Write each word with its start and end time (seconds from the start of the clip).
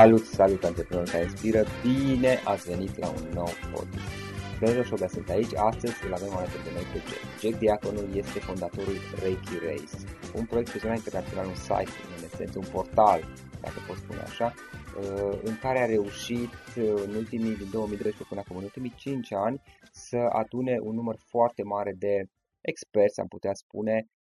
Salut, 0.00 0.24
salut 0.24 0.64
antreprenori 0.64 1.10
care 1.10 1.22
inspiră, 1.22 1.64
bine 1.82 2.32
ați 2.44 2.68
venit 2.70 2.98
la 2.98 3.08
un 3.08 3.24
nou 3.34 3.50
podcast. 3.72 4.08
Florin 4.56 4.76
Roșoga 4.76 5.06
sunt 5.06 5.28
aici, 5.28 5.54
astăzi 5.54 6.04
îl 6.06 6.12
avem 6.12 6.36
alături 6.36 6.64
de 6.64 6.70
noi 6.74 6.86
pe 6.92 6.98
Jack. 7.08 7.24
Jack 7.40 7.58
Diaconul 7.58 8.08
este 8.14 8.38
fondatorul 8.38 8.98
Reiki 9.22 9.56
Race, 9.66 9.96
un 10.38 10.44
proiect 10.44 10.70
pe 10.70 10.78
zona 10.78 10.94
internațională, 10.94 11.48
un 11.48 11.60
site, 11.68 11.96
în 12.16 12.24
esență 12.24 12.58
un 12.58 12.68
portal, 12.72 13.20
dacă 13.60 13.78
pot 13.86 13.96
spune 13.96 14.20
așa, 14.20 14.54
uh, 14.54 15.38
în 15.42 15.58
care 15.58 15.78
a 15.78 15.92
reușit 15.96 16.54
uh, 16.76 17.02
în 17.06 17.14
ultimii, 17.14 17.56
din 17.62 17.70
2012 17.70 18.22
până 18.28 18.40
acum, 18.40 18.56
în 18.56 18.62
ultimii 18.62 18.94
5 18.96 19.32
ani, 19.32 19.62
să 19.92 20.16
adune 20.16 20.74
un 20.88 20.94
număr 20.94 21.16
foarte 21.32 21.62
mare 21.62 21.92
de 21.98 22.14
experți, 22.60 23.20
am 23.20 23.26
putea 23.26 23.54
spune, 23.54 23.96
Uh, 24.06 24.23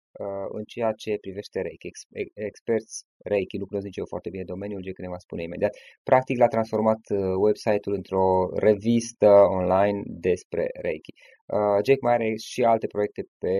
în 0.50 0.64
ceea 0.64 0.92
ce 0.92 1.18
privește 1.22 1.62
Reiki. 1.62 1.90
Experți 2.34 3.06
Reiki, 3.24 3.58
nu 3.58 3.66
cunosc 3.66 3.86
nici 3.86 3.98
eu 3.98 4.06
foarte 4.06 4.30
bine 4.30 4.44
domeniul, 4.44 4.84
ce 4.84 5.02
ne 5.02 5.08
va 5.08 5.18
spune 5.18 5.44
imediat. 5.44 5.78
Practic 6.04 6.38
l-a 6.38 6.48
transformat 6.48 7.00
uh, 7.10 7.20
website-ul 7.38 7.96
într-o 7.96 8.50
revistă 8.56 9.30
online 9.50 10.02
despre 10.06 10.70
Reiki. 10.82 11.14
Uh, 11.46 11.80
Jake 11.86 12.00
mai 12.02 12.14
are 12.14 12.36
și 12.36 12.64
alte 12.64 12.88
proiecte 12.88 13.28
pe, 13.38 13.56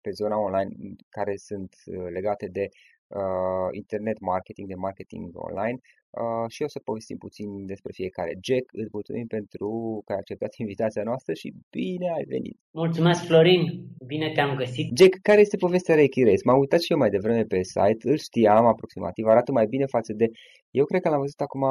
pe 0.00 0.10
zona 0.10 0.38
online 0.38 0.70
care 1.08 1.36
sunt 1.36 1.74
legate 2.12 2.46
de 2.46 2.68
uh, 3.08 3.68
internet 3.70 4.20
marketing, 4.20 4.68
de 4.68 4.74
marketing 4.74 5.30
online 5.32 5.78
uh, 6.10 6.50
și 6.54 6.62
o 6.62 6.68
să 6.68 6.78
povestim 6.78 7.16
puțin 7.16 7.66
despre 7.66 7.92
fiecare. 7.94 8.38
Jack, 8.42 8.66
îți 8.72 8.90
mulțumim 8.92 9.26
pentru 9.26 9.68
că 10.04 10.12
ai 10.12 10.18
acceptat 10.18 10.54
invitația 10.56 11.02
noastră 11.02 11.32
și 11.34 11.54
bine 11.70 12.08
ai 12.16 12.24
venit! 12.24 12.56
Mulțumesc, 12.70 13.24
Florin! 13.24 13.62
Bine 14.06 14.32
te-am 14.34 14.56
găsit! 14.56 14.96
Jack, 14.98 15.14
care 15.22 15.40
este 15.40 15.56
povestea 15.56 15.94
Reiki 15.94 16.24
Race? 16.24 16.44
M-am 16.44 16.58
uitat 16.58 16.80
și 16.80 16.92
eu 16.92 16.98
mai 16.98 17.10
devreme 17.10 17.44
pe 17.44 17.62
site, 17.62 18.08
îl 18.10 18.18
știam 18.18 18.66
aproximativ, 18.66 19.26
arată 19.26 19.52
mai 19.52 19.66
bine 19.66 19.86
față 19.86 20.12
de... 20.12 20.26
Eu 20.70 20.84
cred 20.84 21.00
că 21.00 21.08
l-am 21.08 21.20
văzut 21.20 21.40
acum 21.40 21.62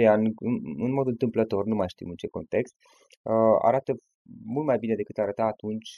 1-2 0.00 0.06
ani, 0.06 0.32
în, 0.38 0.54
în 0.86 0.92
mod 0.92 1.06
întâmplător, 1.06 1.64
nu 1.64 1.74
mai 1.74 1.88
știu 1.88 2.06
în 2.08 2.14
ce 2.14 2.26
context. 2.26 2.74
Uh, 3.22 3.56
arată 3.62 3.92
mult 4.44 4.66
mai 4.66 4.78
bine 4.78 4.94
decât 4.94 5.18
arăta 5.18 5.42
atunci, 5.44 5.90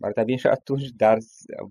arăta 0.00 0.22
bine 0.22 0.36
și 0.38 0.46
atunci, 0.58 0.88
dar 0.88 1.18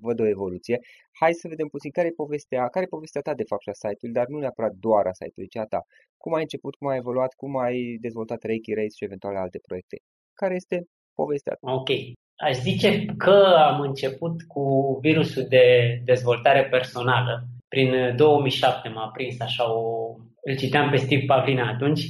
văd 0.01 0.19
o 0.19 0.27
evoluție. 0.27 0.79
Hai 1.11 1.33
să 1.33 1.47
vedem 1.47 1.67
puțin 1.67 1.91
care 1.91 2.07
e 2.07 2.21
povestea, 2.23 2.67
care 2.67 2.85
e 2.85 2.95
povestea 2.97 3.21
ta 3.21 3.33
de 3.33 3.43
fapt 3.43 3.61
și 3.61 3.69
a 3.69 3.73
site-ului, 3.73 4.17
dar 4.19 4.27
nu 4.27 4.37
neapărat 4.39 4.73
doar 4.73 5.05
a 5.05 5.13
site-ului, 5.13 5.49
ci 5.49 5.57
a 5.57 5.65
ta. 5.65 5.85
Cum 6.17 6.33
ai 6.33 6.41
început, 6.41 6.75
cum 6.75 6.87
ai 6.87 6.97
evoluat, 6.97 7.33
cum 7.33 7.57
ai 7.57 7.97
dezvoltat 8.01 8.43
Reiki 8.43 8.73
Race 8.73 8.95
și 8.97 9.03
eventual 9.03 9.35
alte 9.35 9.59
proiecte. 9.67 9.97
Care 10.33 10.55
este 10.55 10.87
povestea 11.13 11.53
ta? 11.53 11.71
Ok. 11.71 11.89
Aș 12.35 12.55
zice 12.55 13.05
că 13.17 13.55
am 13.69 13.81
început 13.81 14.43
cu 14.43 14.63
virusul 15.01 15.45
de 15.49 15.65
dezvoltare 16.05 16.65
personală. 16.65 17.43
Prin 17.67 18.15
2007 18.15 18.89
m-a 18.89 19.07
prins 19.07 19.39
așa 19.39 19.73
o... 19.73 20.15
Îl 20.41 20.57
citeam 20.57 20.89
pe 20.89 20.95
Steve 20.95 21.25
Pavlina 21.25 21.67
atunci 21.67 22.05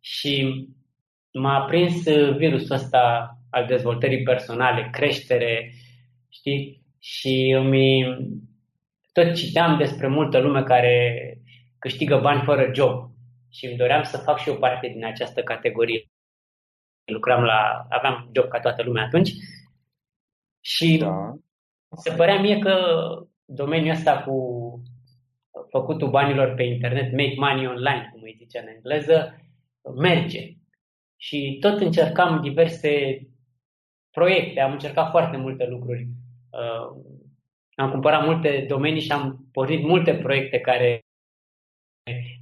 și 0.00 0.66
m-a 1.32 1.64
prins 1.64 2.06
uh, 2.06 2.36
virusul 2.36 2.74
ăsta 2.74 3.35
al 3.56 3.66
dezvoltării 3.66 4.22
personale, 4.22 4.88
creștere, 4.92 5.72
știi? 6.28 6.82
Și 6.98 7.54
îmi 7.56 8.04
tot 9.12 9.34
citeam 9.34 9.76
despre 9.76 10.06
multă 10.06 10.38
lume 10.38 10.62
care 10.62 10.94
câștigă 11.78 12.18
bani 12.18 12.42
fără 12.44 12.70
job 12.74 13.10
și 13.50 13.66
îmi 13.66 13.76
doream 13.76 14.02
să 14.02 14.16
fac 14.16 14.38
și 14.38 14.48
eu 14.48 14.56
parte 14.56 14.88
din 14.88 15.04
această 15.04 15.42
categorie. 15.42 16.04
Lucram 17.04 17.42
la, 17.42 17.86
aveam 17.88 18.30
job 18.34 18.48
ca 18.48 18.60
toată 18.60 18.82
lumea 18.82 19.04
atunci 19.04 19.30
și 20.60 20.96
da. 20.96 21.34
se 21.96 22.14
părea 22.16 22.40
mie 22.40 22.58
că 22.58 22.76
domeniul 23.44 23.94
ăsta 23.94 24.22
cu 24.22 24.36
făcutul 25.68 26.10
banilor 26.10 26.54
pe 26.54 26.62
internet, 26.62 27.12
make 27.12 27.34
money 27.36 27.66
online, 27.66 28.08
cum 28.12 28.22
îi 28.22 28.36
zice 28.38 28.58
în 28.58 28.66
engleză, 28.68 29.40
merge 29.96 30.56
și 31.16 31.56
tot 31.60 31.80
încercam 31.80 32.40
diverse 32.42 33.20
proiecte, 34.18 34.60
am 34.60 34.72
încercat 34.72 35.10
foarte 35.10 35.36
multe 35.36 35.66
lucruri. 35.66 36.06
Uh, 36.50 36.86
am 37.74 37.90
cumpărat 37.90 38.24
multe 38.24 38.64
domenii 38.68 39.00
și 39.00 39.12
am 39.12 39.48
pornit 39.52 39.82
multe 39.82 40.14
proiecte 40.14 40.58
care 40.58 41.00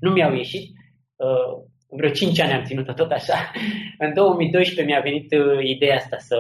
nu 0.01 0.11
mi-au 0.11 0.35
ieșit. 0.35 0.71
Uh, 1.17 1.65
vreo 1.89 2.11
5 2.11 2.41
ani 2.41 2.53
am 2.53 2.65
ținut-o 2.65 2.93
tot 2.93 3.11
așa. 3.11 3.35
În 4.05 4.15
2012 4.15 4.85
mi-a 4.85 5.01
venit 5.01 5.33
uh, 5.33 5.65
ideea 5.65 5.97
asta 5.97 6.17
să, 6.19 6.37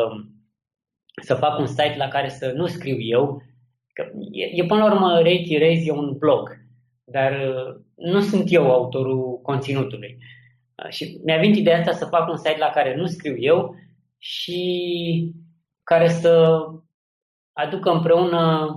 să 1.22 1.34
fac 1.34 1.58
un 1.58 1.66
site 1.66 1.94
la 1.96 2.08
care 2.08 2.28
să 2.28 2.52
nu 2.54 2.66
scriu 2.66 2.96
eu. 2.98 3.42
Că 3.92 4.10
e, 4.32 4.62
e 4.62 4.64
până 4.64 4.82
la 4.84 4.92
urmă 4.92 5.20
Reiki 5.22 5.58
Raise 5.58 5.84
e 5.86 5.92
un 5.92 6.18
blog, 6.18 6.58
dar 7.04 7.32
nu 7.94 8.20
sunt 8.20 8.52
eu 8.52 8.70
autorul 8.70 9.40
conținutului. 9.42 10.18
Și 10.88 11.20
mi-a 11.24 11.36
venit 11.36 11.56
ideea 11.56 11.78
asta 11.78 11.92
să 11.92 12.04
fac 12.04 12.28
un 12.28 12.36
site 12.36 12.58
la 12.58 12.70
care 12.70 12.96
nu 12.96 13.06
scriu 13.06 13.36
eu 13.38 13.76
și 14.24 15.32
care 15.82 16.08
să 16.08 16.58
aducă 17.52 17.90
împreună 17.90 18.68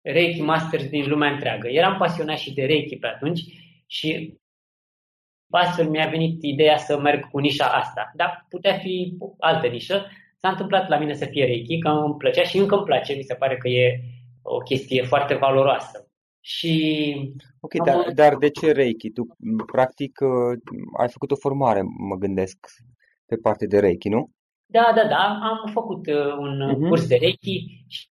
Reiki 0.00 0.40
Masters 0.40 0.88
din 0.88 1.08
lumea 1.08 1.30
întreagă. 1.30 1.68
Eram 1.68 1.96
pasionat 1.98 2.38
și 2.38 2.54
de 2.54 2.64
Reiki 2.64 2.96
pe 2.96 3.06
atunci 3.06 3.40
și 3.86 4.38
astfel 5.50 5.88
mi-a 5.88 6.08
venit 6.08 6.42
ideea 6.42 6.76
să 6.76 6.98
merg 6.98 7.30
cu 7.30 7.38
nișa 7.38 7.66
asta. 7.66 8.12
Dar 8.14 8.46
putea 8.48 8.78
fi 8.78 9.16
altă 9.38 9.66
nișă. 9.66 10.06
S-a 10.36 10.48
întâmplat 10.48 10.88
la 10.88 10.98
mine 10.98 11.14
să 11.14 11.24
fie 11.24 11.44
Reiki, 11.44 11.78
că 11.78 11.88
îmi 11.88 12.16
plăcea 12.16 12.42
și 12.42 12.58
încă 12.58 12.74
îmi 12.74 12.84
place. 12.84 13.14
Mi 13.14 13.22
se 13.22 13.34
pare 13.34 13.56
că 13.56 13.68
e 13.68 14.00
o 14.42 14.58
chestie 14.58 15.02
foarte 15.02 15.34
valoroasă. 15.34 16.10
Și 16.40 17.34
ok, 17.60 17.74
am... 17.78 17.84
dar, 17.84 18.12
dar 18.12 18.36
de 18.36 18.50
ce 18.50 18.72
Reiki? 18.72 19.10
Tu, 19.10 19.36
practic, 19.72 20.20
uh, 20.20 20.58
ai 21.00 21.08
făcut 21.08 21.30
o 21.30 21.36
formare, 21.36 21.80
mă 21.82 22.16
gândesc, 22.16 22.66
pe 23.26 23.36
parte 23.36 23.66
de 23.66 23.78
Reiki, 23.78 24.08
nu? 24.08 24.30
Da, 24.70 24.92
da, 24.94 25.04
da. 25.08 25.38
Am 25.42 25.70
făcut 25.72 26.06
uh, 26.06 26.36
un 26.38 26.60
uh-huh. 26.60 26.88
curs 26.88 27.06
de 27.06 27.16
Reiki 27.16 27.84
și, 27.86 28.08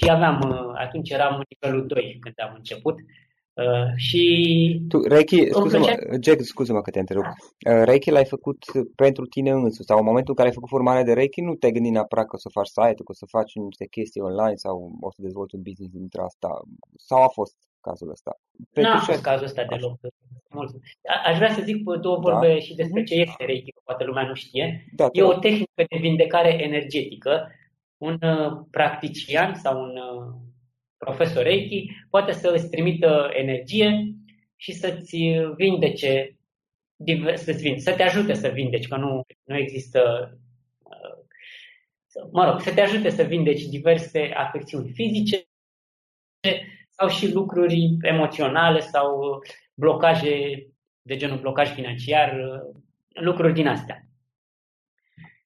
și 0.00 0.10
aveam, 0.10 0.40
uh, 0.50 0.72
atunci 0.74 1.10
eram 1.10 1.34
în 1.34 1.44
nivelul 1.48 1.86
2 1.86 2.16
când 2.20 2.34
am 2.38 2.54
început 2.56 2.94
Uh, 3.54 3.92
și 3.96 4.82
tu, 4.88 5.00
Reiki, 5.00 5.48
scuze-mă, 5.50 5.96
Jack, 6.20 6.40
scuze-mă 6.42 6.80
că 6.80 6.90
te 6.90 6.98
întrerup. 6.98 7.24
Uh, 7.24 7.82
Reiki 7.84 8.10
l-ai 8.10 8.24
făcut 8.24 8.64
pentru 8.94 9.26
tine 9.26 9.50
însuți 9.50 9.86
sau 9.86 9.98
în 9.98 10.04
momentul 10.04 10.30
în 10.30 10.36
care 10.36 10.48
ai 10.48 10.54
făcut 10.54 10.68
formarea 10.68 11.02
de 11.02 11.12
Reiki 11.12 11.40
nu 11.40 11.54
te-ai 11.54 11.72
gândit 11.72 11.92
neapărat 11.92 12.26
că 12.26 12.36
o 12.36 12.38
să 12.38 12.48
faci 12.48 12.66
site 12.66 13.02
că 13.02 13.10
o 13.10 13.12
să 13.12 13.26
faci 13.26 13.54
niște 13.54 13.86
chestii 13.86 14.20
online 14.20 14.54
sau 14.54 14.96
o 15.00 15.10
să 15.10 15.22
dezvolți 15.22 15.54
un 15.54 15.62
business 15.62 15.92
dintre 15.92 16.20
asta 16.22 16.60
sau 16.96 17.22
a 17.22 17.28
fost 17.28 17.56
cazul 17.88 18.10
ăsta? 18.10 18.40
Nu 18.72 18.90
a 18.92 18.98
fost 18.98 19.22
cazul 19.22 19.46
ăsta 19.46 19.64
deloc. 19.64 19.98
Aș 21.24 21.36
vrea 21.36 21.52
să 21.52 21.62
zic 21.62 21.82
două 21.82 22.20
da. 22.20 22.30
vorbe 22.30 22.48
da. 22.52 22.58
și 22.58 22.74
despre 22.74 23.02
ce 23.02 23.14
este 23.14 23.44
Reiki, 23.44 23.72
că 23.72 23.80
poate 23.84 24.04
lumea 24.04 24.26
nu 24.26 24.34
știe. 24.34 24.84
Da, 24.92 25.08
e 25.12 25.22
o 25.22 25.38
tehnică 25.38 25.84
de 25.90 25.98
vindecare 26.00 26.62
energetică. 26.62 27.50
Un 27.96 28.18
uh, 28.22 28.52
practician 28.70 29.54
sau 29.54 29.82
un 29.82 29.98
profesor 30.96 31.42
Reiki, 31.42 31.90
poate 32.10 32.32
să 32.32 32.52
îți 32.54 32.70
trimită 32.70 33.30
energie 33.32 34.14
și 34.56 34.72
să-ți 34.72 35.16
vindece, 35.56 36.38
să-ți 37.34 37.62
vinde, 37.62 37.78
să 37.78 37.94
te 37.94 38.02
ajute 38.02 38.34
să 38.34 38.48
vindeci, 38.48 38.88
că 38.88 38.96
nu, 38.96 39.22
nu 39.44 39.56
există, 39.56 40.30
uh, 40.82 42.28
mă 42.32 42.44
rog, 42.44 42.60
să 42.60 42.74
te 42.74 42.80
ajute 42.80 43.10
să 43.10 43.22
vindeci 43.22 43.62
diverse 43.62 44.32
afecțiuni 44.34 44.92
fizice 44.92 45.48
sau 46.96 47.08
și 47.08 47.32
lucruri 47.32 47.96
emoționale 48.02 48.80
sau 48.80 49.38
blocaje 49.74 50.66
de 51.02 51.16
genul 51.16 51.38
blocaj 51.38 51.72
financiar, 51.72 52.38
lucruri 53.08 53.52
din 53.52 53.66
astea. 53.66 54.08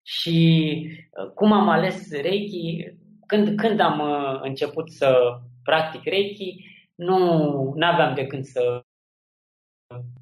Și 0.03 0.87
uh, 1.11 1.31
cum 1.31 1.53
am 1.53 1.69
ales 1.69 2.13
Reiki, 2.13 2.93
când, 3.27 3.57
când 3.57 3.81
am 3.81 4.01
uh, 4.01 4.41
început 4.43 4.91
să 4.91 5.39
practic 5.63 6.05
Reiki, 6.05 6.65
nu 6.95 7.75
aveam 7.81 8.15
de 8.15 8.27
când 8.27 8.45
să 8.45 8.83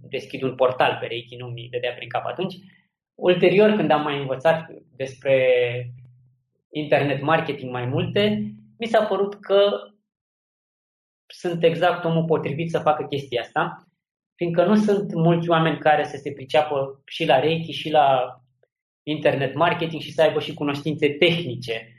deschid 0.09 0.43
un 0.43 0.55
portal 0.55 0.97
pe 1.01 1.07
Reiki, 1.07 1.37
nu 1.37 1.47
mi 1.47 1.69
dădea 1.71 1.93
prin 1.93 2.09
cap 2.09 2.27
atunci. 2.27 2.55
Ulterior, 3.15 3.71
când 3.71 3.91
am 3.91 4.03
mai 4.03 4.19
învățat 4.21 4.67
despre 4.97 5.47
internet 6.71 7.23
marketing 7.23 7.71
mai 7.71 7.87
multe, 7.87 8.53
mi 8.79 8.87
s-a 8.87 9.05
părut 9.05 9.35
că 9.35 9.91
sunt 11.27 11.63
exact 11.63 12.05
omul 12.05 12.25
potrivit 12.25 12.71
să 12.71 12.79
facă 12.79 13.05
chestia 13.05 13.41
asta, 13.41 13.87
fiindcă 14.35 14.65
nu 14.65 14.77
sunt 14.77 15.15
mulți 15.15 15.49
oameni 15.49 15.79
care 15.79 16.05
să 16.05 16.17
se 16.17 16.33
priceapă 16.33 17.03
și 17.07 17.25
la 17.27 17.41
Reiki 17.41 17.73
și 17.73 17.91
la 17.91 18.41
internet 19.03 19.55
marketing 19.55 20.03
și 20.03 20.13
să 20.13 20.23
aibă 20.23 20.41
și 20.41 20.55
cunoștințe 20.55 21.09
tehnice 21.09 21.91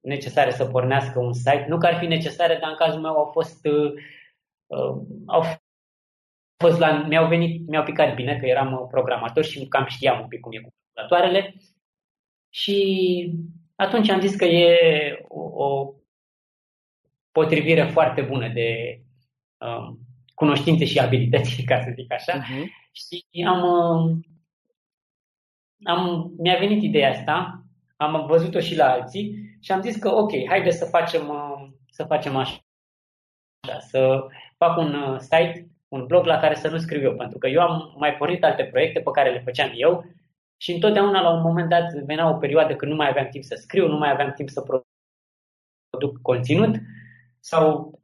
necesare 0.00 0.50
să 0.50 0.66
pornească 0.66 1.18
un 1.18 1.32
site. 1.32 1.66
Nu 1.68 1.78
că 1.78 1.86
ar 1.86 1.98
fi 1.98 2.06
necesare, 2.06 2.58
dar 2.60 2.70
în 2.70 2.76
cazul 2.76 3.00
meu 3.00 3.12
au 3.12 3.30
fost, 3.32 3.66
uh, 3.66 3.92
uh, 4.66 5.02
au 5.26 5.42
fost 6.56 6.78
la, 6.78 7.06
mi-au 7.06 7.28
venit, 7.28 7.68
mi-au 7.68 7.84
picat 7.84 8.14
bine 8.14 8.38
că 8.38 8.46
eram 8.46 8.86
programator 8.90 9.44
și 9.44 9.66
cam 9.66 9.86
știam 9.86 10.20
un 10.20 10.28
pic 10.28 10.40
cum 10.40 10.52
e 10.52 10.60
cu 10.60 10.74
calculatoarele. 10.92 11.54
Și 12.48 13.32
atunci 13.74 14.08
am 14.08 14.20
zis 14.20 14.36
că 14.36 14.44
e 14.44 15.24
o, 15.28 15.64
o 15.64 15.94
potrivire 17.32 17.86
foarte 17.86 18.22
bună 18.22 18.48
de 18.48 19.00
um, 19.58 19.98
cunoștințe 20.34 20.84
și 20.84 20.98
abilități, 20.98 21.62
ca 21.70 21.80
să 21.80 21.90
zic 21.94 22.12
așa. 22.12 22.42
Uh-huh. 22.42 22.64
Și 22.92 23.44
am, 23.46 23.62
um, 23.62 24.24
am, 25.84 26.32
mi-a 26.38 26.58
venit 26.58 26.82
ideea 26.82 27.10
asta, 27.10 27.64
am 27.96 28.26
văzut-o 28.26 28.60
și 28.60 28.76
la 28.76 28.90
alții 28.90 29.56
și 29.60 29.72
am 29.72 29.80
zis 29.80 29.96
că 29.96 30.08
ok, 30.08 30.30
haide 30.48 30.70
să 30.70 30.84
facem, 30.84 31.28
uh, 31.28 31.68
să 31.90 32.04
facem 32.04 32.36
așa, 32.36 32.58
să 33.78 34.26
fac 34.56 34.76
un 34.76 34.94
uh, 34.94 35.18
site, 35.18 35.70
un 35.88 36.06
blog 36.06 36.24
la 36.24 36.38
care 36.38 36.54
să 36.54 36.68
nu 36.68 36.78
scriu 36.78 37.00
eu, 37.00 37.14
pentru 37.14 37.38
că 37.38 37.46
eu 37.46 37.60
am 37.60 37.94
mai 37.98 38.16
pornit 38.16 38.44
alte 38.44 38.64
proiecte 38.64 39.00
pe 39.00 39.10
care 39.10 39.30
le 39.30 39.40
făceam 39.40 39.70
eu 39.74 40.04
și 40.56 40.72
întotdeauna 40.72 41.20
la 41.20 41.30
un 41.30 41.40
moment 41.40 41.68
dat 41.68 41.92
venea 41.92 42.28
o 42.28 42.38
perioadă 42.38 42.76
când 42.76 42.90
nu 42.90 42.96
mai 42.96 43.08
aveam 43.08 43.28
timp 43.28 43.44
să 43.44 43.54
scriu, 43.54 43.86
nu 43.86 43.98
mai 43.98 44.10
aveam 44.10 44.32
timp 44.32 44.48
să 44.48 44.60
produc 45.90 46.22
conținut 46.22 46.74
sau 47.40 47.98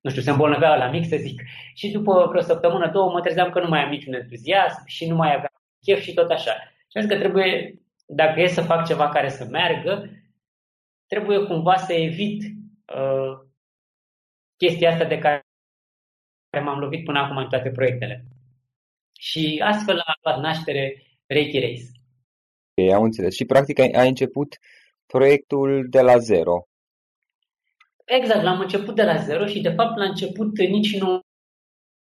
nu 0.00 0.10
știu, 0.10 0.22
se 0.22 0.30
îmbolnăvea 0.30 0.76
la 0.76 0.90
mic, 0.90 1.06
să 1.06 1.16
zic. 1.16 1.42
Și 1.74 1.90
după 1.90 2.26
vreo 2.28 2.40
săptămână, 2.40 2.90
două, 2.90 3.10
mă 3.10 3.20
trezeam 3.20 3.50
că 3.50 3.60
nu 3.60 3.68
mai 3.68 3.82
am 3.82 3.90
niciun 3.90 4.12
entuziasm 4.12 4.82
și 4.86 5.08
nu 5.08 5.16
mai 5.16 5.28
aveam 5.28 5.62
chef 5.80 6.00
și 6.00 6.14
tot 6.14 6.30
așa. 6.30 6.52
Și 6.88 6.96
am 6.96 7.02
zis 7.02 7.10
că 7.10 7.18
trebuie, 7.18 7.80
dacă 8.06 8.40
e 8.40 8.46
să 8.46 8.62
fac 8.62 8.86
ceva 8.86 9.08
care 9.08 9.28
să 9.28 9.44
meargă, 9.44 10.10
trebuie 11.06 11.46
cumva 11.46 11.76
să 11.76 11.92
evit 11.92 12.42
uh, 12.94 13.46
chestia 14.56 14.90
asta 14.90 15.04
de 15.04 15.18
care 15.18 15.44
m-am 16.64 16.78
lovit 16.78 17.04
până 17.04 17.18
acum 17.18 17.36
în 17.36 17.48
toate 17.48 17.70
proiectele. 17.70 18.24
Și 19.18 19.62
astfel 19.64 19.98
a 19.98 20.12
luat 20.22 20.40
naștere 20.40 21.02
Reiki 21.26 21.60
Race. 21.60 21.82
Ok, 22.74 22.92
am 22.92 23.02
înțeles. 23.02 23.34
Și 23.34 23.44
practic 23.44 23.78
ai, 23.78 23.90
ai 23.90 24.08
început 24.08 24.58
proiectul 25.06 25.86
de 25.88 26.00
la 26.00 26.18
zero. 26.18 26.67
Exact, 28.08 28.42
l-am 28.42 28.60
început 28.60 28.94
de 28.94 29.02
la 29.02 29.16
zero 29.16 29.46
și 29.46 29.60
de 29.60 29.70
fapt 29.70 29.96
la 29.96 30.04
început 30.04 30.58
nici 30.58 30.98
nu... 30.98 31.20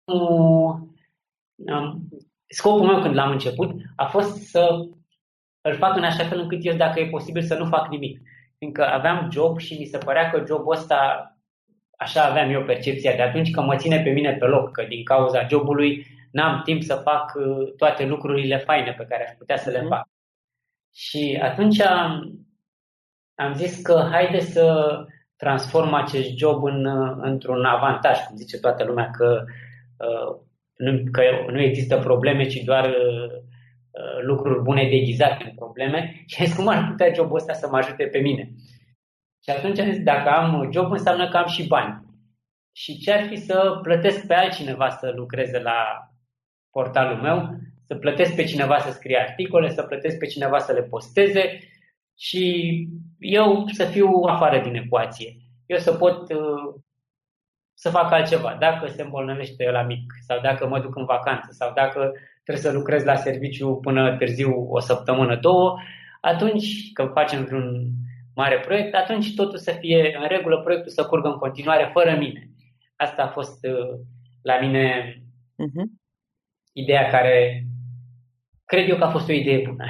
nu 0.06 0.20
um, 1.56 2.10
scopul 2.48 2.86
meu 2.86 3.02
când 3.02 3.16
l-am 3.16 3.32
început 3.32 3.72
a 3.96 4.06
fost 4.06 4.50
să 4.50 4.86
îl 5.62 5.76
fac 5.76 5.96
în 5.96 6.04
așa 6.04 6.24
fel 6.24 6.40
încât 6.40 6.66
eu, 6.66 6.76
dacă 6.76 7.00
e 7.00 7.10
posibil, 7.10 7.42
să 7.42 7.58
nu 7.58 7.66
fac 7.66 7.90
nimic. 7.90 8.22
Fiindcă 8.58 8.86
aveam 8.86 9.30
job 9.32 9.60
și 9.60 9.78
mi 9.80 9.86
se 9.86 9.98
părea 9.98 10.30
că 10.30 10.44
jobul 10.48 10.76
ăsta, 10.76 11.30
așa 11.98 12.24
aveam 12.24 12.50
eu 12.50 12.64
percepția 12.64 13.16
de 13.16 13.22
atunci, 13.22 13.52
că 13.52 13.62
mă 13.62 13.76
ține 13.76 14.02
pe 14.02 14.10
mine 14.10 14.34
pe 14.34 14.46
loc, 14.46 14.72
că 14.72 14.84
din 14.84 15.04
cauza 15.04 15.48
jobului 15.48 16.06
n-am 16.32 16.62
timp 16.62 16.84
să 16.84 16.96
fac 16.96 17.34
uh, 17.36 17.74
toate 17.78 18.06
lucrurile 18.06 18.58
faine 18.58 18.94
pe 18.94 19.06
care 19.06 19.28
aș 19.28 19.36
putea 19.38 19.58
să 19.58 19.70
le 19.70 19.82
mm. 19.82 19.88
fac. 19.88 20.08
Și 20.94 21.40
atunci 21.42 21.82
am, 21.82 22.40
am 23.36 23.54
zis 23.54 23.82
că 23.82 24.08
haide 24.12 24.40
să 24.40 25.06
transform 25.38 25.94
acest 25.94 26.38
job 26.38 26.64
în, 26.64 26.86
într-un 27.22 27.66
avantaj, 27.66 28.20
cum 28.20 28.36
zice 28.36 28.58
toată 28.60 28.84
lumea, 28.84 29.10
că, 29.10 29.44
uh, 29.98 30.38
nu, 30.78 31.04
că 31.12 31.22
nu 31.52 31.62
există 31.62 31.98
probleme, 31.98 32.48
ci 32.48 32.64
doar 32.64 32.86
uh, 32.86 34.22
lucruri 34.22 34.62
bune 34.62 34.84
deghizate 34.90 35.44
în 35.44 35.56
probleme. 35.56 36.14
Și 36.28 36.36
am 36.40 36.46
zis, 36.46 36.56
cum 36.56 36.68
ar 36.68 36.88
putea 36.90 37.14
jobul 37.14 37.36
ăsta 37.36 37.54
să 37.54 37.68
mă 37.72 37.78
ajute 37.78 38.06
pe 38.06 38.20
mine? 38.20 38.52
Și 39.44 39.50
atunci 39.50 39.80
am 39.80 39.92
zis, 39.92 40.04
dacă 40.04 40.30
am 40.30 40.70
job, 40.72 40.92
înseamnă 40.92 41.30
că 41.30 41.38
am 41.38 41.48
și 41.48 41.68
bani. 41.68 42.04
Și 42.72 42.98
ce 42.98 43.12
ar 43.12 43.28
fi 43.28 43.36
să 43.36 43.80
plătesc 43.82 44.28
pe 44.28 44.34
altcineva 44.34 44.90
să 44.90 45.12
lucreze 45.16 45.60
la 45.60 46.10
portalul 46.72 47.22
meu, 47.22 47.58
să 47.88 47.96
plătesc 47.96 48.36
pe 48.36 48.44
cineva 48.44 48.80
să 48.80 48.92
scrie 48.92 49.18
articole, 49.18 49.70
să 49.70 49.84
plătesc 49.84 50.18
pe 50.18 50.26
cineva 50.26 50.58
să 50.58 50.72
le 50.74 50.82
posteze 50.82 51.60
și 52.18 52.88
eu 53.20 53.68
să 53.68 53.86
fiu 53.86 54.08
afară 54.28 54.62
din 54.62 54.76
ecuație. 54.76 55.36
Eu 55.66 55.78
să 55.78 55.94
pot 55.94 56.34
uh, 56.34 56.82
să 57.74 57.90
fac 57.90 58.12
altceva. 58.12 58.58
Dacă 58.60 58.88
se 58.88 59.02
îmbolnăvește 59.02 59.72
la 59.72 59.82
mic 59.82 60.14
sau 60.28 60.40
dacă 60.42 60.68
mă 60.68 60.80
duc 60.80 60.96
în 60.96 61.06
vacanță 61.06 61.48
sau 61.52 61.74
dacă 61.74 62.12
trebuie 62.44 62.66
să 62.66 62.72
lucrez 62.72 63.04
la 63.04 63.16
serviciu 63.16 63.76
până 63.76 64.18
târziu 64.18 64.68
o 64.70 64.80
săptămână, 64.80 65.36
două, 65.36 65.78
atunci 66.22 66.92
când 66.94 67.12
facem 67.12 67.44
vreun 67.44 67.88
mare 68.36 68.60
proiect, 68.60 68.96
atunci 68.96 69.36
totul 69.36 69.58
să 69.58 69.72
fie 69.72 70.18
în 70.22 70.28
regulă, 70.28 70.62
proiectul 70.62 70.92
să 70.92 71.06
curgă 71.06 71.28
în 71.28 71.38
continuare 71.38 71.90
fără 71.94 72.16
mine. 72.18 72.50
Asta 72.96 73.24
a 73.24 73.28
fost 73.28 73.66
uh, 73.66 74.00
la 74.42 74.60
mine 74.60 75.16
uh-huh. 75.54 75.86
ideea 76.74 77.10
care 77.10 77.64
Cred 78.66 78.90
eu 78.90 78.98
că 78.98 79.04
a 79.04 79.12
fost 79.12 79.30
o 79.30 79.32
idee 79.32 79.62
bună. 79.68 79.86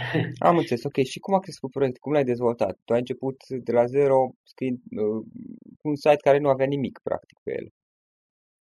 Am 0.49 0.57
înțeles, 0.57 0.83
ok. 0.83 1.03
Și 1.03 1.19
cum 1.19 1.33
a 1.33 1.39
crescut 1.39 1.71
proiectul? 1.71 2.01
Cum 2.01 2.11
l-ai 2.11 2.23
dezvoltat? 2.23 2.77
Tu 2.85 2.93
ai 2.93 2.99
început 2.99 3.35
de 3.47 3.71
la 3.71 3.85
zero 3.85 4.17
scriind 4.43 4.77
uh, 4.77 5.25
un 5.81 5.95
site 5.95 6.25
care 6.27 6.37
nu 6.37 6.49
avea 6.49 6.65
nimic, 6.65 6.99
practic, 7.03 7.39
pe 7.43 7.51
el. 7.59 7.67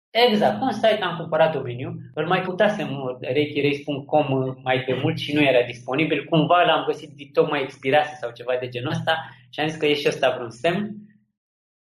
Exact. 0.09 0.61
Un 0.61 0.71
site 0.71 0.99
am 1.01 1.17
cumpărat 1.17 1.53
domeniu, 1.53 1.95
îl 2.13 2.27
mai 2.27 2.41
putasem 2.41 3.17
reichirace.com 3.19 4.55
mai 4.63 4.83
pe 4.83 4.99
mult 5.01 5.17
și 5.17 5.33
nu 5.33 5.41
era 5.41 5.65
disponibil. 5.65 6.25
Cumva 6.29 6.63
l-am 6.63 6.85
găsit, 6.85 7.33
tocmai 7.33 7.61
expirase 7.61 8.15
sau 8.15 8.31
ceva 8.31 8.57
de 8.59 8.67
genul 8.67 8.91
ăsta 8.91 9.29
și 9.49 9.59
am 9.59 9.67
zis 9.67 9.77
că 9.77 9.85
e 9.85 9.93
și 9.93 10.07
ăsta 10.07 10.33
vreun 10.33 10.49
semn. 10.49 10.95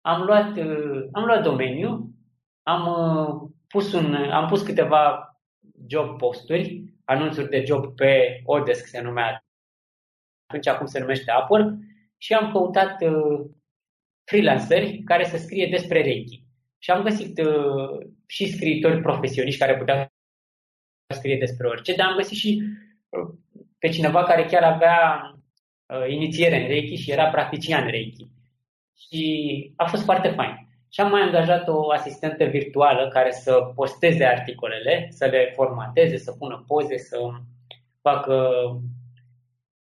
Am 0.01 0.21
luat, 0.21 0.57
uh, 0.57 1.07
am 1.11 1.25
luat 1.25 1.43
domeniu, 1.43 2.09
am 2.63 2.87
uh, 2.87 3.49
pus, 3.67 3.93
un, 3.93 4.13
am 4.13 4.47
pus 4.47 4.61
câteva 4.61 5.29
job 5.87 6.17
posturi 6.17 6.83
anunțuri 7.09 7.49
de 7.49 7.63
job 7.67 7.95
pe 7.95 8.41
Odesk, 8.43 8.85
se 8.85 9.01
numea 9.01 9.43
atunci 10.45 10.67
acum 10.67 10.85
se 10.85 10.99
numește 10.99 11.31
Upwork, 11.41 11.73
și 12.17 12.33
am 12.33 12.51
căutat 12.51 13.01
uh, 13.01 13.49
freelanceri 14.25 15.01
care 15.05 15.23
să 15.23 15.37
scrie 15.37 15.67
despre 15.67 16.01
Reiki. 16.01 16.43
Și 16.77 16.91
am 16.91 17.03
găsit 17.03 17.39
uh, 17.39 18.07
și 18.25 18.51
scriitori 18.51 19.01
profesioniști 19.01 19.59
care 19.59 19.77
puteau 19.77 20.07
scrie 21.13 21.37
despre 21.37 21.67
orice, 21.67 21.95
dar 21.95 22.07
am 22.07 22.15
găsit 22.15 22.37
și 22.37 22.61
uh, 23.09 23.35
pe 23.79 23.89
cineva 23.89 24.23
care 24.23 24.45
chiar 24.45 24.63
avea 24.63 25.21
uh, 25.85 26.09
inițiere 26.09 26.61
în 26.61 26.67
Reiki 26.67 26.95
și 26.95 27.11
era 27.11 27.29
practician 27.29 27.87
Reiki. 27.87 28.27
Și 28.97 29.73
a 29.75 29.85
fost 29.85 30.03
foarte 30.03 30.29
fain. 30.29 30.68
Și 30.89 31.01
am 31.01 31.09
mai 31.09 31.21
angajat 31.21 31.67
o 31.67 31.91
asistentă 31.91 32.43
virtuală 32.43 33.07
care 33.07 33.31
să 33.31 33.71
posteze 33.75 34.25
articolele, 34.25 35.07
să 35.09 35.25
le 35.25 35.51
formateze, 35.55 36.17
să 36.17 36.31
pună 36.31 36.63
poze, 36.67 36.97
să 36.97 37.17
facă 38.01 38.51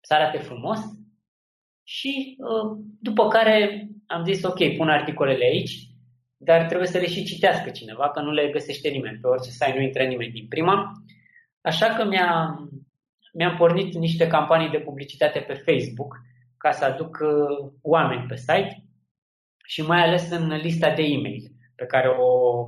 să 0.01 0.15
arate 0.15 0.39
frumos. 0.39 0.79
Și 1.83 2.37
uh, 2.39 2.79
după 3.01 3.29
care 3.29 3.89
am 4.07 4.25
zis, 4.25 4.43
ok, 4.43 4.77
pun 4.77 4.89
articolele 4.89 5.45
aici, 5.45 5.87
dar 6.37 6.65
trebuie 6.65 6.89
să 6.89 6.99
le 6.99 7.07
și 7.07 7.25
citească 7.25 7.71
cineva, 7.71 8.11
că 8.11 8.21
nu 8.21 8.31
le 8.31 8.49
găsește 8.49 8.89
nimeni. 8.89 9.19
Pe 9.19 9.27
orice 9.27 9.51
site 9.51 9.73
nu 9.75 9.81
intră 9.81 10.03
nimeni 10.03 10.33
din 10.33 10.47
prima. 10.49 10.93
Așa 11.61 11.87
că 11.87 12.05
mi-a, 12.05 12.59
mi-am 13.33 13.57
pornit 13.57 13.95
niște 13.95 14.27
campanii 14.27 14.71
de 14.71 14.79
publicitate 14.79 15.39
pe 15.39 15.53
Facebook 15.53 16.17
ca 16.57 16.71
să 16.71 16.85
aduc 16.85 17.19
uh, 17.21 17.71
oameni 17.83 18.27
pe 18.29 18.37
site 18.37 18.86
și 19.67 19.83
mai 19.83 20.03
ales 20.03 20.31
în 20.31 20.49
lista 20.49 20.91
de 20.95 21.03
e-mail 21.03 21.51
pe 21.75 21.85
care 21.85 22.09
o, 22.09 22.65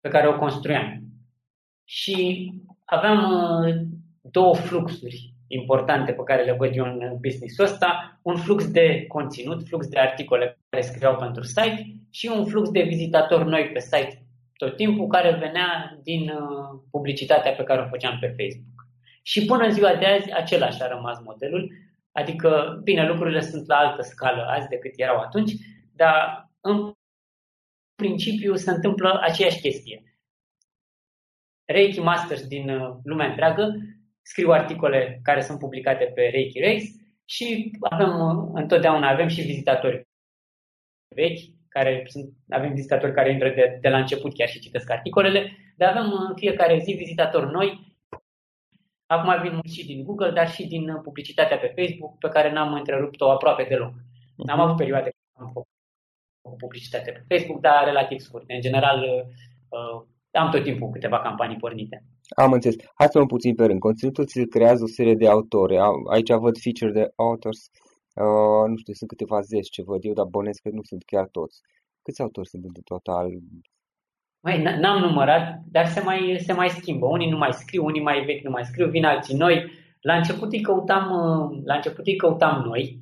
pe 0.00 0.08
care 0.08 0.28
o 0.28 0.38
construiam. 0.38 1.02
Și 1.84 2.48
aveam 2.84 3.30
uh, 3.30 3.74
două 4.20 4.54
fluxuri 4.54 5.34
importante 5.46 6.12
pe 6.12 6.22
care 6.24 6.42
le 6.42 6.52
văd 6.52 6.76
eu 6.76 6.84
în 6.84 7.16
business-ul 7.20 7.64
ăsta, 7.64 8.20
un 8.22 8.36
flux 8.36 8.70
de 8.70 9.04
conținut, 9.08 9.66
flux 9.66 9.88
de 9.88 9.98
articole 9.98 10.58
care 10.68 10.82
scriau 10.82 11.16
pentru 11.16 11.42
site 11.42 11.96
și 12.10 12.30
un 12.36 12.44
flux 12.44 12.70
de 12.70 12.82
vizitatori 12.82 13.48
noi 13.48 13.70
pe 13.72 13.78
site 13.78 14.22
tot 14.56 14.76
timpul 14.76 15.06
care 15.06 15.30
venea 15.30 15.98
din 16.02 16.28
uh, 16.28 16.80
publicitatea 16.90 17.52
pe 17.52 17.62
care 17.62 17.80
o 17.80 17.88
făceam 17.88 18.16
pe 18.20 18.34
Facebook. 18.38 18.86
Și 19.22 19.44
până 19.44 19.64
în 19.64 19.72
ziua 19.72 19.94
de 19.94 20.06
azi 20.06 20.32
același 20.32 20.82
a 20.82 20.86
rămas 20.86 21.18
modelul, 21.24 21.72
adică, 22.12 22.80
bine, 22.84 23.06
lucrurile 23.06 23.40
sunt 23.40 23.66
la 23.66 23.76
altă 23.76 24.02
scală 24.02 24.42
azi 24.48 24.68
decât 24.68 24.92
erau 24.96 25.18
atunci, 25.18 25.52
dar 26.02 26.50
în 26.60 26.92
principiu 27.94 28.54
se 28.54 28.70
întâmplă 28.70 29.18
aceeași 29.22 29.60
chestie. 29.60 30.16
Reiki 31.64 32.00
Masters 32.00 32.46
din 32.46 32.68
uh, 32.68 32.96
lumea 33.04 33.26
întreagă 33.26 33.74
scriu 34.22 34.50
articole 34.50 35.20
care 35.22 35.40
sunt 35.40 35.58
publicate 35.58 36.04
pe 36.04 36.22
Reiki 36.22 36.60
Race 36.60 36.86
și 37.24 37.70
avem, 37.80 38.20
uh, 38.20 38.50
întotdeauna 38.54 39.08
avem 39.08 39.28
și 39.28 39.40
vizitatori 39.40 40.08
vechi, 41.14 41.40
care 41.68 42.04
sunt, 42.08 42.32
avem 42.48 42.72
vizitatori 42.74 43.12
care 43.14 43.32
intră 43.32 43.48
de, 43.48 43.78
de 43.80 43.88
la 43.88 43.98
început 43.98 44.34
chiar 44.34 44.48
și 44.48 44.60
citesc 44.60 44.90
articolele, 44.90 45.56
dar 45.76 45.88
avem 45.96 46.12
în 46.12 46.30
uh, 46.30 46.36
fiecare 46.36 46.78
zi 46.78 46.92
vizitatori 46.92 47.50
noi. 47.50 47.96
Acum 49.06 49.42
vin 49.42 49.52
mulți 49.52 49.74
și 49.74 49.86
din 49.86 50.04
Google, 50.04 50.30
dar 50.30 50.50
și 50.50 50.66
din 50.66 51.00
publicitatea 51.02 51.58
pe 51.58 51.72
Facebook, 51.76 52.18
pe 52.18 52.28
care 52.28 52.52
n-am 52.52 52.72
întrerupt-o 52.72 53.30
aproape 53.30 53.64
deloc. 53.64 53.94
Am 54.46 54.60
avut 54.60 54.76
perioade 54.76 55.10
când 55.10 55.46
am 55.46 55.52
făcut 55.52 55.71
publicitate 56.50 57.10
pe 57.10 57.34
Facebook, 57.34 57.60
dar 57.60 57.84
relativ 57.84 58.18
scurte. 58.18 58.54
În 58.54 58.60
general, 58.60 58.98
uh, 59.68 60.02
am 60.30 60.50
tot 60.50 60.62
timpul 60.62 60.90
câteva 60.90 61.20
campanii 61.20 61.56
pornite. 61.56 62.04
Am 62.36 62.52
înțeles. 62.52 62.76
Hai 62.94 63.06
să 63.06 63.16
luăm 63.18 63.26
puțin 63.28 63.54
pe 63.54 63.64
rând. 63.64 63.80
Conținutul 63.80 64.26
ți 64.26 64.44
creează 64.44 64.82
o 64.82 64.86
serie 64.86 65.14
de 65.14 65.28
autori. 65.28 65.76
Aici 66.10 66.32
văd 66.32 66.58
feature 66.58 66.92
de 67.00 67.12
authors. 67.16 67.70
Uh, 68.14 68.68
nu 68.68 68.76
știu, 68.76 68.92
sunt 68.92 69.10
câteva 69.10 69.40
zeci 69.40 69.70
ce 69.70 69.82
văd 69.82 70.04
eu, 70.04 70.12
dar 70.12 70.24
bănesc 70.24 70.62
că 70.62 70.68
nu 70.72 70.82
sunt 70.82 71.02
chiar 71.04 71.28
toți. 71.30 71.60
Câți 72.02 72.22
autori 72.22 72.48
sunt 72.48 72.64
în 72.64 72.82
total? 72.84 73.28
Mai, 74.40 74.62
n-am 74.62 74.98
numărat, 75.00 75.62
dar 75.70 75.86
se 75.86 76.00
mai, 76.00 76.36
se 76.46 76.52
mai 76.52 76.68
schimbă. 76.68 77.06
Unii 77.06 77.30
nu 77.30 77.36
mai 77.36 77.52
scriu, 77.52 77.84
unii 77.84 78.02
mai 78.02 78.24
vechi 78.24 78.44
nu 78.44 78.50
mai 78.50 78.64
scriu, 78.64 78.88
vin 78.88 79.04
alții 79.04 79.36
noi. 79.36 79.70
La 80.00 80.14
început 80.14 80.52
îi 80.52 80.60
căutam, 80.60 81.10
uh, 81.10 81.60
la 81.64 81.74
început 81.74 82.06
îi 82.06 82.16
căutam 82.16 82.62
noi, 82.66 83.01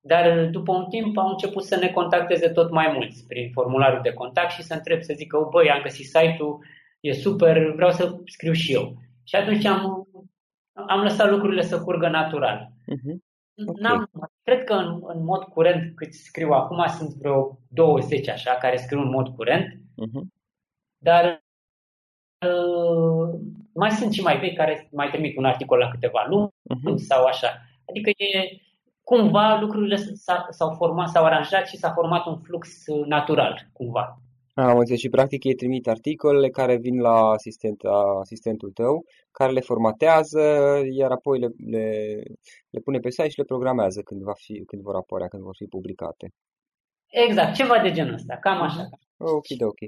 dar 0.00 0.46
după 0.46 0.72
un 0.72 0.84
timp 0.88 1.18
au 1.18 1.28
început 1.28 1.64
să 1.64 1.76
ne 1.76 1.88
contacteze 1.88 2.48
tot 2.48 2.70
mai 2.70 2.92
mulți 2.94 3.26
prin 3.26 3.50
formularul 3.52 4.00
de 4.02 4.12
contact 4.12 4.50
și 4.50 4.62
să 4.62 4.74
întreb 4.74 5.02
să 5.02 5.12
zică, 5.16 5.48
băi, 5.50 5.70
am 5.70 5.82
găsit 5.82 6.06
site-ul, 6.06 6.64
e 7.00 7.12
super, 7.12 7.72
vreau 7.74 7.90
să 7.90 8.16
scriu 8.24 8.52
și 8.52 8.72
eu. 8.72 8.96
Și 9.24 9.36
atunci 9.36 9.64
am, 9.64 10.08
am 10.72 11.02
lăsat 11.02 11.30
lucrurile 11.30 11.62
să 11.62 11.82
curgă 11.82 12.08
natural. 12.08 12.72
Uh-huh. 12.82 13.28
Okay. 13.66 13.82
N-am, 13.82 14.10
cred 14.42 14.64
că 14.64 14.72
în, 14.72 15.00
în 15.06 15.24
mod 15.24 15.42
curent, 15.42 15.96
cât 15.96 16.12
scriu 16.12 16.50
acum, 16.50 16.86
sunt 16.86 17.14
vreo 17.14 17.58
20 17.68 18.28
așa, 18.28 18.54
care 18.54 18.76
scriu 18.76 19.00
în 19.00 19.10
mod 19.10 19.28
curent, 19.28 19.66
uh-huh. 19.74 20.22
dar 20.98 21.42
uh, 22.46 23.40
mai 23.74 23.90
sunt 23.90 24.12
și 24.12 24.22
mai 24.22 24.38
vechi 24.38 24.56
care 24.56 24.88
mai 24.92 25.10
trimit 25.10 25.36
un 25.36 25.44
articol 25.44 25.78
la 25.78 25.90
câteva 25.90 26.26
luni 26.28 26.48
uh-huh. 26.48 26.94
sau 26.96 27.24
așa. 27.24 27.62
Adică 27.88 28.10
e, 28.16 28.60
cumva 29.10 29.58
lucrurile 29.60 29.96
s-au 30.50 30.74
format, 30.76 31.08
s-au 31.08 31.24
aranjat 31.24 31.66
și 31.66 31.76
s-a 31.76 31.90
format 31.90 32.26
un 32.26 32.38
flux 32.38 32.86
uh, 32.86 33.06
natural, 33.06 33.68
cumva. 33.72 34.20
Am 34.54 34.78
înțeles 34.78 35.00
și 35.00 35.08
practic 35.08 35.44
ei 35.44 35.54
trimit 35.54 35.88
articolele 35.88 36.48
care 36.48 36.76
vin 36.76 37.00
la 37.00 37.16
asistent, 37.28 37.80
asistentul 38.20 38.70
tău, 38.70 39.04
care 39.30 39.52
le 39.52 39.60
formatează, 39.60 40.42
iar 40.90 41.10
apoi 41.10 41.38
le, 41.38 41.48
le, 41.66 41.86
le 42.70 42.80
pune 42.84 42.98
pe 42.98 43.10
site 43.10 43.28
și 43.28 43.38
le 43.38 43.44
programează 43.44 44.00
când, 44.00 44.22
va 44.22 44.32
fi, 44.36 44.64
când 44.66 44.82
vor 44.82 44.94
apărea, 44.94 45.28
când 45.28 45.42
vor 45.42 45.54
fi 45.56 45.64
publicate. 45.64 46.32
Exact, 47.06 47.54
ceva 47.54 47.78
de 47.82 47.90
genul 47.90 48.14
ăsta, 48.14 48.36
cam 48.36 48.62
așa. 48.62 48.88
Ok, 49.18 49.46
de 49.58 49.64
ok. 49.64 49.80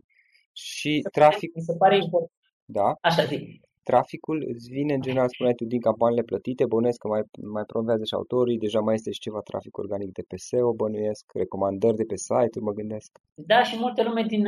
Și 0.52 1.02
trafic... 1.12 1.55
Mi 1.55 1.62
se 1.62 1.76
pare 1.79 1.97
important. 1.97 2.31
Da? 2.64 2.95
Așa 3.00 3.25
zic. 3.25 3.61
Traficul 3.83 4.45
îți 4.53 4.71
vine, 4.71 4.95
în 4.95 5.01
general, 5.01 5.29
spuneai 5.29 5.55
tu, 5.55 5.65
din 5.65 5.81
campaniile 5.81 6.23
plătite, 6.23 6.67
bănuiesc 6.67 6.99
că 6.99 7.09
mai, 7.09 7.23
mai 7.57 7.65
promovează 7.65 8.05
și 8.05 8.15
autorii, 8.15 8.59
deja 8.59 8.81
mai 8.81 8.95
este 8.95 9.12
și 9.12 9.25
ceva 9.27 9.41
trafic 9.41 9.77
organic 9.77 10.12
de 10.12 10.25
pe 10.29 10.37
SEO, 10.37 10.73
bănuiesc, 10.73 11.25
recomandări 11.35 11.97
de 11.97 12.05
pe 12.05 12.17
site-uri, 12.17 12.67
mă 12.69 12.73
gândesc. 12.73 13.11
Da, 13.35 13.62
și 13.62 13.77
multe 13.79 14.03
lume 14.03 14.23
din, 14.23 14.45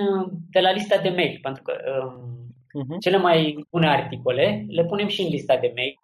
de 0.50 0.60
la 0.60 0.72
lista 0.72 0.96
de 1.02 1.08
mail, 1.08 1.38
pentru 1.42 1.62
că 1.62 1.72
um, 1.92 2.54
uh-huh. 2.80 2.98
cele 3.00 3.16
mai 3.16 3.66
bune 3.70 3.88
articole 3.88 4.64
le 4.68 4.84
punem 4.84 5.08
și 5.08 5.22
în 5.22 5.28
lista 5.28 5.56
de 5.56 5.72
mail 5.74 5.94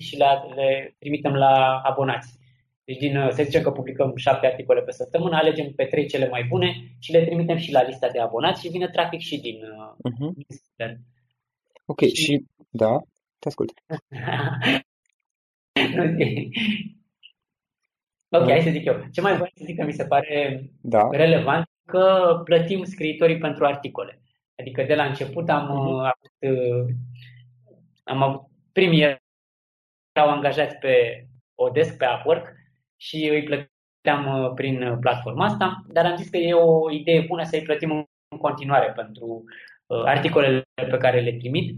și 0.00 0.16
le, 0.16 0.26
le 0.54 0.94
trimitem 0.98 1.34
la 1.34 1.80
abonați. 1.84 2.42
Deci, 2.84 2.98
din, 2.98 3.28
să 3.30 3.42
zicem 3.42 3.62
că 3.62 3.70
publicăm 3.70 4.12
șapte 4.16 4.46
articole 4.46 4.80
pe 4.82 4.92
săptămână, 4.92 5.36
alegem 5.36 5.72
pe 5.76 5.84
trei 5.84 6.06
cele 6.06 6.28
mai 6.28 6.44
bune 6.48 6.96
și 6.98 7.12
le 7.12 7.24
trimitem 7.24 7.56
și 7.56 7.72
la 7.72 7.82
lista 7.82 8.08
de 8.08 8.20
abonați 8.20 8.60
și 8.60 8.68
vine 8.68 8.88
trafic 8.88 9.20
și 9.20 9.40
din 9.40 9.58
uh-huh. 10.08 10.32
din 10.34 10.46
Ok, 11.86 12.00
și, 12.00 12.14
și 12.14 12.44
da, 12.70 12.98
te 13.38 13.48
ascult. 13.48 13.72
ok, 18.28 18.48
hai 18.48 18.62
să 18.62 18.70
zic 18.70 18.84
eu. 18.84 19.04
Ce 19.12 19.20
mai 19.20 19.32
vreau 19.32 19.50
să 19.54 19.62
zic 19.64 19.78
că 19.78 19.84
mi 19.84 19.92
se 19.92 20.04
pare 20.04 20.70
da. 20.80 21.08
relevant 21.10 21.68
că 21.86 22.40
plătim 22.44 22.84
scriitorii 22.84 23.38
pentru 23.38 23.64
articole. 23.64 24.22
Adică 24.58 24.82
de 24.82 24.94
la 24.94 25.04
început 25.04 25.48
am 25.48 25.64
uh-huh. 25.64 26.12
avut, 26.12 26.32
uh, 26.58 26.86
am 28.04 28.22
avut 28.22 28.42
primii 28.72 29.02
erau 29.02 30.30
angajați 30.30 30.76
pe 30.76 31.26
Odesk, 31.54 31.96
pe 31.96 32.06
Upwork 32.18 32.52
și 32.96 33.28
îi 33.28 33.42
plăteam 33.42 34.42
uh, 34.42 34.52
prin 34.54 34.98
platforma 35.00 35.44
asta, 35.44 35.84
dar 35.88 36.06
am 36.06 36.16
zis 36.16 36.28
că 36.28 36.36
e 36.36 36.52
o 36.52 36.90
idee 36.90 37.20
bună 37.20 37.44
să 37.44 37.56
îi 37.56 37.62
plătim 37.62 37.90
în 38.28 38.38
continuare 38.38 38.92
pentru 38.92 39.26
Uh, 39.26 39.73
articolele 39.86 40.64
pe 40.74 40.96
care 40.98 41.20
le 41.20 41.32
trimit 41.32 41.76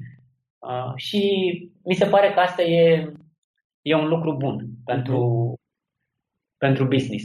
uh, 0.59 0.93
și 0.97 1.21
mi 1.85 1.95
se 1.95 2.07
pare 2.07 2.33
că 2.33 2.41
asta 2.41 2.63
e, 2.63 3.13
e 3.83 3.95
un 3.95 4.09
lucru 4.09 4.37
bun 4.37 4.69
pentru, 4.85 5.53
uh-huh. 5.55 6.59
pentru 6.59 6.85
business. 6.85 7.25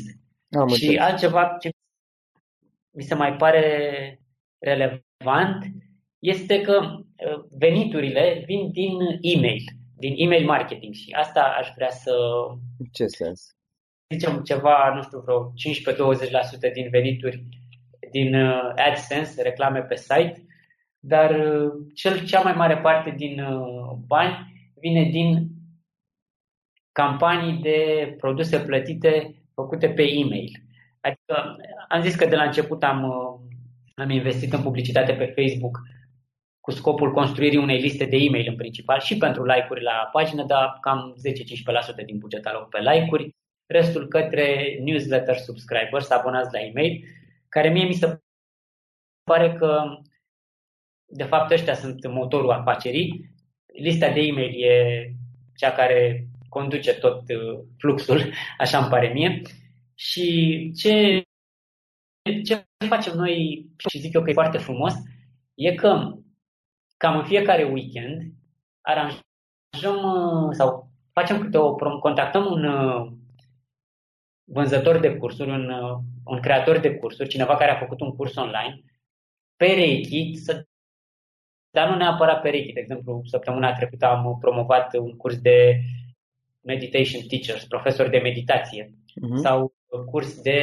Am 0.49 0.67
și 0.67 0.85
înțeles. 0.85 1.09
altceva 1.09 1.57
ce 1.59 1.69
mi 2.91 3.03
se 3.03 3.15
mai 3.15 3.35
pare 3.35 3.65
relevant 4.59 5.65
este 6.19 6.61
că 6.61 6.81
uh, 6.81 7.43
veniturile 7.49 8.43
vin 8.45 8.71
din 8.71 8.97
e-mail, 9.21 9.63
din 9.97 10.13
email 10.17 10.45
marketing 10.45 10.93
și 10.93 11.11
asta 11.11 11.55
aș 11.59 11.67
vrea 11.75 11.89
să... 11.89 12.11
Ce 12.91 13.05
sens? 13.05 13.55
Zicem 14.13 14.43
ceva, 14.43 14.93
nu 14.95 15.01
știu, 15.01 15.19
vreo 15.19 15.53
15-20% 16.69 16.73
din 16.73 16.89
venituri 16.89 17.45
din 18.11 18.35
AdSense, 18.75 19.41
reclame 19.41 19.81
pe 19.81 19.95
site, 19.95 20.45
dar 21.03 21.31
uh, 21.31 21.71
cel, 21.93 22.25
cea 22.25 22.41
mai 22.41 22.53
mare 22.53 22.77
parte 22.77 23.09
din 23.17 23.43
uh, 23.43 23.91
bani 24.07 24.53
vine 24.79 25.03
din 25.03 25.47
campanii 26.91 27.61
de 27.61 28.13
produse 28.17 28.59
plătite 28.59 29.35
făcute 29.53 29.89
pe 29.89 30.03
e-mail. 30.03 30.51
Adică 31.01 31.55
am 31.87 32.01
zis 32.01 32.15
că 32.15 32.25
de 32.25 32.35
la 32.35 32.43
început 32.43 32.83
am, 32.83 33.03
uh, 33.03 33.39
am 33.95 34.09
investit 34.09 34.53
în 34.53 34.61
publicitate 34.61 35.13
pe 35.13 35.33
Facebook 35.35 35.79
cu 36.59 36.71
scopul 36.71 37.11
construirii 37.11 37.57
unei 37.57 37.81
liste 37.81 38.05
de 38.05 38.17
e-mail 38.17 38.45
în 38.49 38.55
principal 38.55 38.99
și 38.99 39.17
pentru 39.17 39.45
like-uri 39.45 39.83
la 39.83 40.09
pagină, 40.11 40.43
dar 40.43 40.77
cam 40.81 41.15
10-15% 42.01 42.05
din 42.05 42.17
buget 42.17 42.45
aloc 42.45 42.69
pe 42.69 42.79
like-uri, 42.79 43.35
restul 43.65 44.07
către 44.07 44.77
newsletter 44.83 45.37
subscribers, 45.37 46.09
abonați 46.09 46.53
la 46.53 46.59
e-mail, 46.59 47.03
care 47.49 47.69
mie 47.69 47.85
mi 47.85 47.93
se 47.93 48.21
pare 49.23 49.53
că 49.53 49.83
de 51.11 51.23
fapt 51.23 51.51
ăștia 51.51 51.73
sunt 51.73 52.07
motorul 52.07 52.51
afacerii. 52.51 53.29
Lista 53.73 54.09
de 54.09 54.19
e-mail 54.19 54.63
e 54.63 55.05
cea 55.55 55.71
care 55.71 56.27
conduce 56.49 56.93
tot 56.93 57.21
uh, 57.29 57.59
fluxul, 57.77 58.33
așa 58.57 58.77
îmi 58.77 58.89
pare 58.89 59.07
mie. 59.07 59.41
Și 59.95 60.71
ce, 60.75 61.23
ce 62.45 62.65
facem 62.87 63.13
noi, 63.15 63.65
și 63.89 63.99
zic 63.99 64.13
eu 64.13 64.21
că 64.21 64.29
e 64.29 64.33
foarte 64.33 64.57
frumos, 64.57 64.93
e 65.55 65.75
că 65.75 66.11
cam 66.97 67.17
în 67.17 67.25
fiecare 67.25 67.63
weekend 67.63 68.33
aranjăm 68.81 70.03
uh, 70.03 70.49
sau 70.51 70.91
facem 71.11 71.41
câte 71.41 71.57
o 71.57 71.75
contactăm 71.99 72.45
un 72.45 72.63
uh, 72.63 73.11
vânzător 74.43 74.99
de 74.99 75.15
cursuri, 75.15 75.49
un, 75.49 75.69
un 76.25 76.39
creator 76.39 76.77
de 76.77 76.95
cursuri, 76.95 77.29
cineva 77.29 77.55
care 77.55 77.71
a 77.71 77.79
făcut 77.79 78.01
un 78.01 78.15
curs 78.15 78.35
online, 78.35 78.81
perechi 79.55 80.35
să 80.35 80.65
dar 81.71 81.89
nu 81.89 81.95
neapărat 81.95 82.41
perechi. 82.41 82.73
De 82.73 82.79
exemplu, 82.79 83.21
săptămâna 83.23 83.73
trecută 83.73 84.05
am 84.05 84.37
promovat 84.39 84.93
un 84.93 85.15
curs 85.17 85.37
de 85.41 85.79
meditation 86.61 87.21
teachers, 87.27 87.65
profesori 87.65 88.09
de 88.09 88.17
meditație, 88.17 88.85
uh-huh. 88.85 89.41
sau 89.41 89.73
curs 90.05 90.41
de 90.41 90.61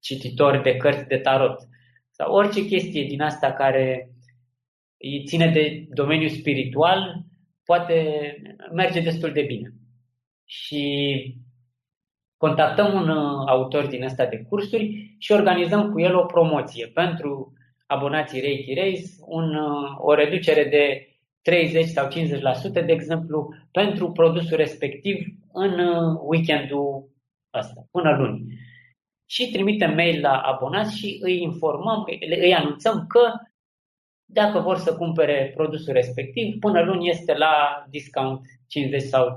cititor 0.00 0.60
de 0.60 0.76
cărți 0.76 1.06
de 1.06 1.16
tarot, 1.16 1.58
sau 2.10 2.32
orice 2.32 2.64
chestie 2.64 3.04
din 3.04 3.20
asta 3.20 3.52
care 3.52 4.10
îi 4.98 5.24
ține 5.26 5.50
de 5.50 5.86
domeniul 5.88 6.28
spiritual, 6.28 7.24
poate 7.64 8.18
merge 8.72 9.00
destul 9.00 9.32
de 9.32 9.42
bine. 9.42 9.72
Și 10.44 10.84
contactăm 12.36 12.94
un 12.94 13.08
autor 13.46 13.86
din 13.86 14.04
ăsta 14.04 14.26
de 14.26 14.44
cursuri 14.48 15.16
și 15.18 15.32
organizăm 15.32 15.90
cu 15.90 16.00
el 16.00 16.14
o 16.14 16.24
promoție 16.24 16.86
pentru 16.86 17.52
abonații 17.86 18.40
Reiki 18.40 18.74
Race 18.74 19.04
un, 19.26 19.56
o 19.98 20.14
reducere 20.14 20.64
de 20.64 21.10
30 21.42 21.86
sau 21.86 22.08
50%, 22.08 22.10
de 22.72 22.92
exemplu, 22.92 23.54
pentru 23.70 24.12
produsul 24.12 24.56
respectiv 24.56 25.26
în 25.52 25.78
uh, 25.78 26.20
weekendul 26.22 27.10
ăsta, 27.54 27.86
până 27.90 28.16
luni. 28.16 28.44
Și 29.28 29.50
trimitem 29.50 29.94
mail 29.94 30.20
la 30.20 30.38
abonați 30.40 30.98
și 30.98 31.18
îi 31.20 31.42
informăm, 31.42 32.04
îi 32.40 32.54
anunțăm 32.54 33.06
că 33.06 33.32
dacă 34.24 34.58
vor 34.58 34.76
să 34.78 34.96
cumpere 34.96 35.52
produsul 35.54 35.92
respectiv, 35.92 36.58
până 36.58 36.82
luni 36.82 37.08
este 37.08 37.34
la 37.34 37.84
discount 37.88 38.46
50 38.66 39.02
sau 39.02 39.36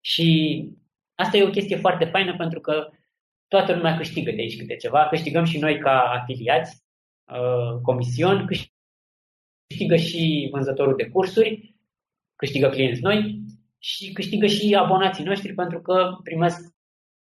Și 0.00 0.60
asta 1.14 1.36
e 1.36 1.42
o 1.42 1.50
chestie 1.50 1.76
foarte 1.76 2.04
faină 2.04 2.36
pentru 2.36 2.60
că 2.60 2.88
toată 3.56 3.74
lumea 3.74 3.96
câștigă 3.96 4.30
de 4.30 4.40
aici 4.40 4.58
câte 4.58 4.76
ceva, 4.76 5.08
câștigăm 5.08 5.44
și 5.44 5.58
noi 5.58 5.78
ca 5.78 6.00
afiliați, 6.00 6.82
uh, 7.24 7.80
comision, 7.82 8.46
câștigă 8.46 9.96
și 9.96 10.48
vânzătorul 10.52 10.96
de 10.96 11.08
cursuri, 11.08 11.76
câștigă 12.36 12.68
clienți 12.68 13.00
noi 13.00 13.42
și 13.78 14.12
câștigă 14.12 14.46
și 14.46 14.74
abonații 14.74 15.24
noștri 15.24 15.54
pentru 15.54 15.80
că 15.80 16.16
primesc 16.22 16.74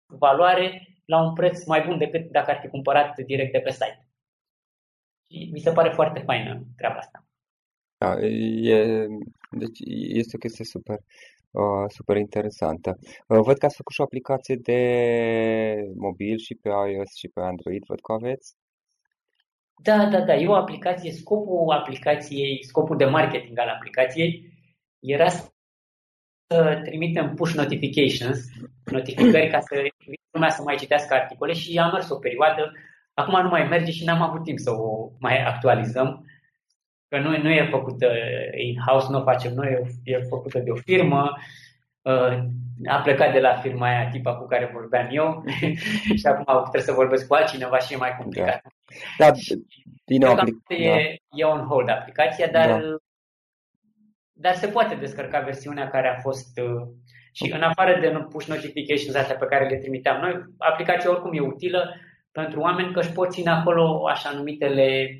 valoare 0.05 0.88
la 1.05 1.21
un 1.21 1.34
preț 1.34 1.65
mai 1.65 1.86
bun 1.88 1.97
decât 1.97 2.32
dacă 2.32 2.51
ar 2.51 2.60
fi 2.62 2.67
cumpărat 2.67 3.19
direct 3.19 3.51
de 3.51 3.60
pe 3.60 3.71
site. 3.71 4.08
Și 5.32 5.49
mi 5.51 5.60
se 5.60 5.71
pare 5.71 5.89
foarte 5.89 6.19
faină 6.19 6.63
treaba 6.77 6.97
asta. 6.97 7.25
Da, 7.97 8.19
e, 8.75 9.08
deci 9.51 9.79
este 10.21 10.36
o 10.36 10.39
chestie 10.39 10.65
super. 10.65 10.97
Uh, 11.51 11.85
super 11.88 12.17
interesantă. 12.17 12.97
Uh, 13.27 13.39
văd 13.41 13.57
că 13.57 13.65
ați 13.65 13.75
făcut 13.75 13.93
și 13.93 14.01
o 14.01 14.03
aplicație 14.03 14.55
de 14.55 14.81
mobil 15.95 16.38
și 16.38 16.55
pe 16.55 16.69
iOS 16.69 17.15
și 17.15 17.27
pe 17.27 17.39
Android, 17.41 17.83
văd 17.88 18.01
că 18.01 18.12
aveți. 18.12 18.55
Da, 19.83 20.09
da, 20.09 20.21
da. 20.21 20.35
E 20.35 20.47
o 20.47 20.55
aplicație, 20.55 21.12
scopul 21.12 21.71
aplicației, 21.71 22.63
scopul 22.63 22.97
de 22.97 23.05
marketing 23.05 23.59
al 23.59 23.67
aplicației 23.67 24.57
era 24.99 25.29
să 25.29 26.81
trimitem 26.83 27.33
push 27.33 27.53
notifications, 27.53 28.39
notificări 28.85 29.49
ca 29.49 29.59
să 29.59 29.75
lumea 30.31 30.49
să 30.49 30.62
mai 30.62 30.75
citească 30.75 31.13
articole 31.13 31.53
și 31.53 31.79
am 31.79 31.91
mers 31.91 32.09
o 32.09 32.15
perioadă. 32.15 32.71
Acum 33.13 33.41
nu 33.41 33.49
mai 33.49 33.67
merge 33.67 33.91
și 33.91 34.03
n-am 34.03 34.21
avut 34.21 34.43
timp 34.43 34.59
să 34.59 34.71
o 34.71 35.12
mai 35.19 35.43
actualizăm 35.43 36.25
că 37.10 37.19
nu, 37.19 37.38
nu 37.38 37.50
e 37.50 37.67
făcută 37.69 38.08
in-house, 38.56 39.08
nu 39.10 39.17
o 39.17 39.24
facem 39.24 39.54
noi, 39.54 40.00
e 40.04 40.17
făcută 40.17 40.60
de 40.60 40.69
o 40.69 40.76
firmă, 40.76 41.38
uh, 42.02 42.38
a 42.88 43.02
plecat 43.02 43.34
de 43.34 43.39
la 43.39 43.56
firma 43.56 43.88
aia, 43.88 44.10
tipa 44.10 44.36
cu 44.36 44.48
care 44.48 44.72
vorbeam 44.74 45.08
eu 45.12 45.43
și 46.19 46.26
acum 46.26 46.62
trebuie 46.62 46.82
să 46.82 46.91
vorbesc 46.91 47.28
cu 47.28 47.34
altcineva 47.34 47.78
și 47.78 47.93
e 47.93 47.98
mai 47.98 48.15
complicat. 48.17 48.62
Da, 49.17 49.32
da 49.32 49.38
din 50.06 50.22
nou, 50.22 50.36
aplic- 50.36 50.67
e, 50.67 50.93
da. 50.93 51.38
e 51.38 51.43
on 51.43 51.65
hold 51.65 51.89
aplicația, 51.89 52.48
dar, 52.48 52.69
da. 52.69 52.95
dar 54.34 54.54
se 54.54 54.67
poate 54.67 54.95
descărca 54.95 55.39
versiunea 55.39 55.89
care 55.89 56.08
a 56.08 56.19
fost 56.19 56.60
uh, 56.60 56.88
și 57.32 57.52
în 57.52 57.62
afară 57.62 58.00
de 58.00 58.26
push 58.30 58.48
notifications 58.48 59.15
astea 59.15 59.36
pe 59.36 59.45
care 59.45 59.67
le 59.67 59.78
trimiteam 59.78 60.22
noi, 60.22 60.43
aplicația 60.58 61.10
oricum 61.10 61.34
e 61.34 61.39
utilă 61.39 61.95
pentru 62.32 62.60
oameni 62.60 62.93
că 62.93 63.00
își 63.00 63.12
pot 63.12 63.32
ține 63.32 63.50
acolo 63.50 64.08
așa 64.08 64.32
numitele 64.32 65.19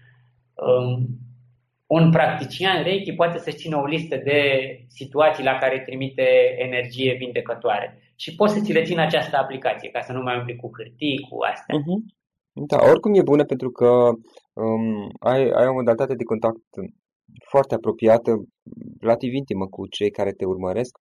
un 1.85 2.11
practician 2.11 2.83
Reiki 2.83 3.13
poate 3.13 3.37
să 3.37 3.51
țină 3.51 3.77
o 3.77 3.85
listă 3.85 4.15
de 4.17 4.39
situații 4.87 5.43
la 5.43 5.57
care 5.57 5.83
trimite 5.85 6.55
energie 6.57 7.13
vindecătoare. 7.13 8.01
Și 8.15 8.35
poți 8.35 8.53
să 8.53 8.59
ți 8.59 8.73
le 8.73 8.83
țină 8.83 9.01
această 9.01 9.37
aplicație, 9.37 9.89
ca 9.89 10.01
să 10.01 10.11
nu 10.11 10.21
mai 10.21 10.37
umbli 10.37 10.55
cu 10.55 10.69
hârtii, 10.77 11.27
cu 11.29 11.37
astea. 11.51 11.75
Uh-huh. 11.77 11.99
Da, 12.53 12.77
oricum 12.89 13.13
e 13.13 13.21
bună 13.21 13.45
pentru 13.45 13.69
că 13.71 13.89
um, 14.53 15.09
ai, 15.19 15.49
ai 15.49 15.67
o 15.67 15.73
modalitate 15.73 16.15
de 16.15 16.23
contact 16.23 16.67
foarte 17.49 17.75
apropiată, 17.75 18.31
relativ 18.99 19.33
intimă 19.33 19.67
cu 19.67 19.87
cei 19.87 20.11
care 20.11 20.31
te 20.31 20.45
urmăresc, 20.45 20.99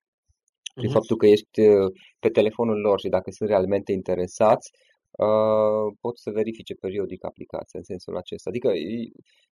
prin 0.74 0.88
uh-huh. 0.88 0.92
faptul 0.92 1.16
că 1.16 1.26
ești 1.26 1.60
uh, 1.60 1.92
pe 2.18 2.28
telefonul 2.28 2.78
lor 2.80 3.00
și 3.00 3.08
dacă 3.08 3.30
sunt 3.30 3.48
realmente 3.48 3.92
interesați, 3.92 4.70
uh, 5.10 5.96
pot 6.00 6.18
să 6.18 6.30
verifice 6.30 6.74
periodic 6.74 7.24
aplicația 7.24 7.78
în 7.78 7.84
sensul 7.84 8.16
acesta. 8.16 8.50
Adică 8.50 8.70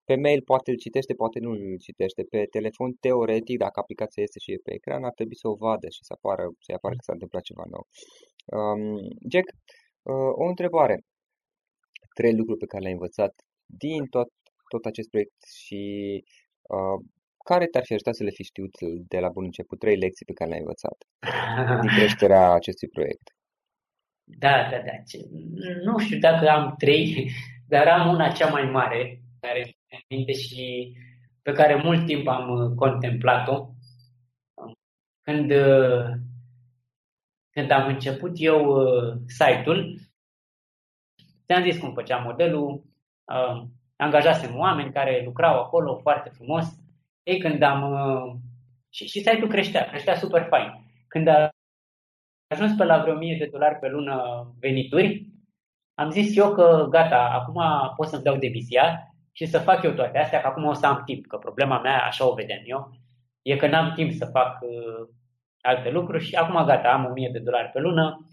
pe 0.05 0.15
mail 0.15 0.41
poate 0.41 0.71
îl 0.71 0.77
citește, 0.77 1.13
poate 1.13 1.39
nu 1.39 1.49
îl 1.49 1.77
citește. 1.79 2.23
Pe 2.23 2.45
telefon, 2.45 2.91
teoretic, 2.99 3.57
dacă 3.57 3.79
aplicația 3.79 4.23
este 4.23 4.39
și 4.39 4.51
e 4.51 4.57
pe 4.63 4.73
ecran, 4.73 5.03
ar 5.03 5.13
trebui 5.13 5.35
să 5.35 5.47
o 5.47 5.55
vadă 5.55 5.87
și 5.89 6.03
să 6.03 6.13
apară, 6.17 6.43
să 6.59 6.71
apară 6.75 6.93
că 6.95 7.03
s-a 7.03 7.13
întâmplat 7.13 7.41
ceva 7.41 7.63
nou. 7.75 7.85
Um, 8.57 8.97
Jack, 9.31 9.47
uh, 10.11 10.31
o 10.43 10.45
întrebare. 10.53 10.95
Trei 12.13 12.35
lucruri 12.35 12.59
pe 12.59 12.65
care 12.65 12.81
le-ai 12.81 12.93
învățat 12.99 13.33
din 13.65 14.05
tot, 14.05 14.29
tot 14.67 14.85
acest 14.85 15.09
proiect 15.09 15.37
și 15.65 15.81
uh, 16.61 16.99
care 17.49 17.65
te-ar 17.65 17.85
fi 17.85 17.93
ajutat 17.93 18.15
să 18.15 18.23
le 18.23 18.29
fi 18.29 18.43
știut 18.43 18.75
de 19.07 19.19
la 19.19 19.29
bun 19.29 19.43
început? 19.43 19.79
Trei 19.79 19.97
lecții 19.97 20.25
pe 20.25 20.33
care 20.33 20.49
le-ai 20.49 20.65
învățat 20.65 20.97
din 21.81 21.89
creșterea 21.97 22.51
acestui 22.51 22.87
proiect. 22.87 23.36
Da, 24.29 24.67
da, 24.71 24.77
da. 24.77 24.91
Nu 25.83 25.97
știu 25.97 26.19
dacă 26.19 26.49
am 26.49 26.75
trei, 26.77 27.31
dar 27.67 27.87
am 27.87 28.09
una 28.09 28.31
cea 28.31 28.49
mai 28.49 28.63
mare, 28.63 29.21
care 29.39 29.75
minte 30.07 30.31
și 30.31 30.93
pe 31.41 31.51
care 31.51 31.81
mult 31.83 32.05
timp 32.05 32.27
am 32.27 32.49
uh, 32.49 32.75
contemplat-o. 32.75 33.69
Când, 35.21 35.51
uh, 35.51 36.05
când 37.49 37.71
am 37.71 37.87
început 37.87 38.31
eu 38.35 38.65
uh, 38.65 39.15
site-ul, 39.27 39.99
ți-am 41.45 41.63
zis 41.63 41.77
cum 41.77 41.93
făceam 41.93 42.23
modelul, 42.23 42.83
angajasem 43.95 44.57
oameni 44.57 44.93
care 44.93 45.21
lucrau 45.25 45.59
acolo 45.59 45.97
foarte 45.97 46.29
frumos. 46.29 46.65
Ei, 47.23 47.39
când 47.39 47.61
am... 47.61 47.81
Și, 48.89 49.07
și 49.07 49.19
site-ul 49.19 49.49
creștea, 49.49 49.87
creștea 49.89 50.15
super 50.15 50.47
fain. 50.49 50.85
Când 51.07 51.27
a 51.27 51.49
ajuns 52.47 52.73
pe 52.77 52.83
la 52.83 53.01
vreo 53.01 53.13
1000 53.13 53.37
de 53.37 53.49
dolari 53.51 53.79
pe 53.79 53.87
lună 53.87 54.47
venituri, 54.59 55.27
am 55.93 56.09
zis 56.09 56.35
eu 56.35 56.53
că 56.53 56.87
gata, 56.89 57.29
acum 57.33 57.61
pot 57.95 58.07
să-mi 58.07 58.23
dau 58.23 58.37
demisia 58.37 59.13
și 59.31 59.45
să 59.45 59.59
fac 59.59 59.83
eu 59.83 59.91
toate 59.91 60.17
astea, 60.17 60.41
că 60.41 60.47
acum 60.47 60.65
o 60.65 60.73
să 60.73 60.85
am 60.85 61.01
timp, 61.05 61.27
că 61.27 61.37
problema 61.37 61.79
mea, 61.79 62.03
așa 62.03 62.29
o 62.29 62.33
vedem 62.33 62.61
eu, 62.65 62.89
e 63.41 63.55
că 63.55 63.67
n-am 63.67 63.93
timp 63.95 64.11
să 64.11 64.25
fac 64.25 64.61
uh, 64.61 65.07
alte 65.61 65.89
lucruri 65.89 66.23
și 66.23 66.35
acum 66.35 66.65
gata, 66.65 66.91
am 66.91 67.05
1000 67.05 67.29
de 67.31 67.39
dolari 67.39 67.69
pe 67.73 67.79
lună, 67.79 68.27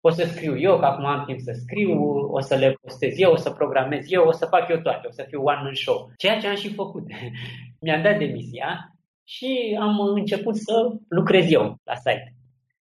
o 0.00 0.10
să 0.10 0.24
scriu 0.24 0.58
eu, 0.58 0.78
că 0.78 0.84
acum 0.84 1.04
am 1.04 1.24
timp 1.24 1.40
să 1.40 1.52
scriu, 1.52 2.00
o 2.30 2.40
să 2.40 2.54
le 2.54 2.76
postez 2.80 3.18
eu, 3.18 3.32
o 3.32 3.36
să 3.36 3.50
programez 3.50 4.10
eu, 4.10 4.26
o 4.26 4.32
să 4.32 4.46
fac 4.46 4.68
eu 4.68 4.78
toate, 4.78 5.06
o 5.06 5.10
să 5.10 5.24
fiu 5.28 5.42
one-man 5.42 5.74
show. 5.74 6.10
Ceea 6.16 6.38
ce 6.38 6.48
am 6.48 6.56
și 6.56 6.74
făcut. 6.74 7.02
Mi-am 7.80 8.02
dat 8.02 8.18
demisia 8.18 8.96
și 9.24 9.78
am 9.80 10.00
început 10.00 10.56
să 10.56 10.88
lucrez 11.08 11.50
eu 11.50 11.76
la 11.84 11.94
site. 11.94 12.34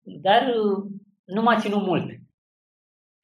Dar 0.02 0.42
uh, 0.42 0.90
nu 1.24 1.42
m-a 1.42 1.60
ținut 1.60 1.82
mult 1.82 2.10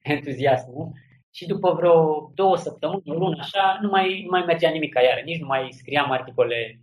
entuziasmul 0.01 0.91
și 1.29 1.45
după 1.45 1.73
vreo 1.73 2.31
două 2.35 2.57
săptămâni, 2.57 3.01
o 3.05 3.13
lună 3.13 3.37
așa, 3.39 3.79
nu 3.81 3.89
mai, 3.89 4.21
nu 4.23 4.29
mai 4.29 4.43
mergea 4.45 4.69
nimic 4.69 4.93
ca 4.93 5.01
iară, 5.01 5.21
nici 5.21 5.39
nu 5.39 5.45
mai 5.45 5.67
scriam 5.71 6.11
articole 6.11 6.81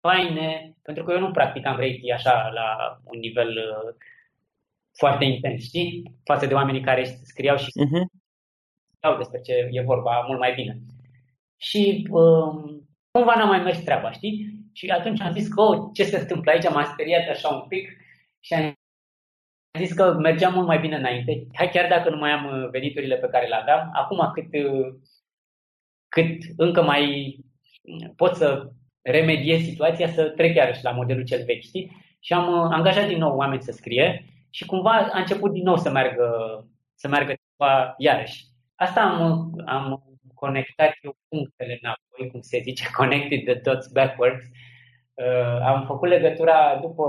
faine, 0.00 0.76
pentru 0.82 1.04
că 1.04 1.12
eu 1.12 1.18
nu 1.18 1.30
practicam 1.30 1.76
Reiki 1.76 2.10
așa 2.10 2.50
la 2.54 3.00
un 3.04 3.18
nivel 3.18 3.48
uh, 3.48 3.94
foarte 4.98 5.24
intens, 5.24 5.62
știi? 5.62 6.16
Față 6.24 6.46
de 6.46 6.54
oamenii 6.54 6.80
care 6.80 7.04
scriau 7.04 7.56
și 7.56 7.66
uh-huh. 7.66 9.16
despre 9.18 9.40
ce 9.40 9.68
e 9.70 9.82
vorba 9.82 10.24
mult 10.26 10.38
mai 10.38 10.54
bine. 10.54 10.80
Și 11.56 12.06
um, 12.10 12.88
cumva 13.10 13.34
n-a 13.34 13.44
mai 13.44 13.62
mers 13.62 13.78
treaba, 13.78 14.10
știi? 14.10 14.64
Și 14.72 14.88
atunci 14.88 15.20
am 15.20 15.32
zis 15.32 15.48
că, 15.48 15.60
oh, 15.60 15.90
ce 15.92 16.04
se 16.04 16.18
întâmplă 16.18 16.50
aici, 16.50 16.70
m-a 16.70 16.84
speriat 16.84 17.28
așa 17.28 17.48
un 17.48 17.68
pic 17.68 17.88
și 18.46 18.54
am 18.54 18.74
zis 19.78 19.92
că 19.92 20.12
mergeam 20.12 20.52
mult 20.52 20.66
mai 20.66 20.78
bine 20.78 20.96
înainte, 20.96 21.46
hai 21.52 21.68
chiar 21.68 21.88
dacă 21.88 22.10
nu 22.10 22.16
mai 22.16 22.30
am 22.30 22.44
uh, 22.44 22.68
veniturile 22.70 23.16
pe 23.16 23.28
care 23.28 23.46
le 23.46 23.54
aveam, 23.54 23.90
acum 23.92 24.30
cât, 24.32 24.64
uh, 24.64 24.94
cât 26.08 26.42
încă 26.56 26.82
mai 26.82 27.36
pot 28.16 28.34
să 28.34 28.70
remediez 29.02 29.60
situația, 29.60 30.08
să 30.08 30.28
trec 30.28 30.54
iarăși 30.54 30.84
la 30.84 30.90
modelul 30.90 31.24
cel 31.24 31.44
vechi, 31.44 31.62
știi? 31.62 32.16
Și 32.20 32.32
am 32.32 32.52
uh, 32.52 32.68
angajat 32.72 33.08
din 33.08 33.18
nou 33.18 33.36
oameni 33.36 33.62
să 33.62 33.72
scrie 33.72 34.24
și 34.50 34.66
cumva 34.66 34.90
a 34.90 35.18
început 35.18 35.52
din 35.52 35.62
nou 35.62 35.76
să 35.76 35.90
meargă, 35.90 36.28
să 36.94 37.08
meargă 37.08 37.34
ceva 37.34 37.94
iarăși. 37.98 38.44
Asta 38.74 39.00
am, 39.00 39.50
am 39.66 40.02
conectat 40.34 40.92
eu 41.00 41.16
punctele 41.28 41.78
înapoi, 41.82 42.30
cum 42.30 42.40
se 42.40 42.60
zice, 42.62 42.84
connected 43.00 43.44
the 43.44 43.54
dots 43.54 43.86
backwards. 43.86 44.44
Uh, 45.14 45.60
am 45.62 45.84
făcut 45.86 46.08
legătura 46.08 46.78
după 46.80 47.04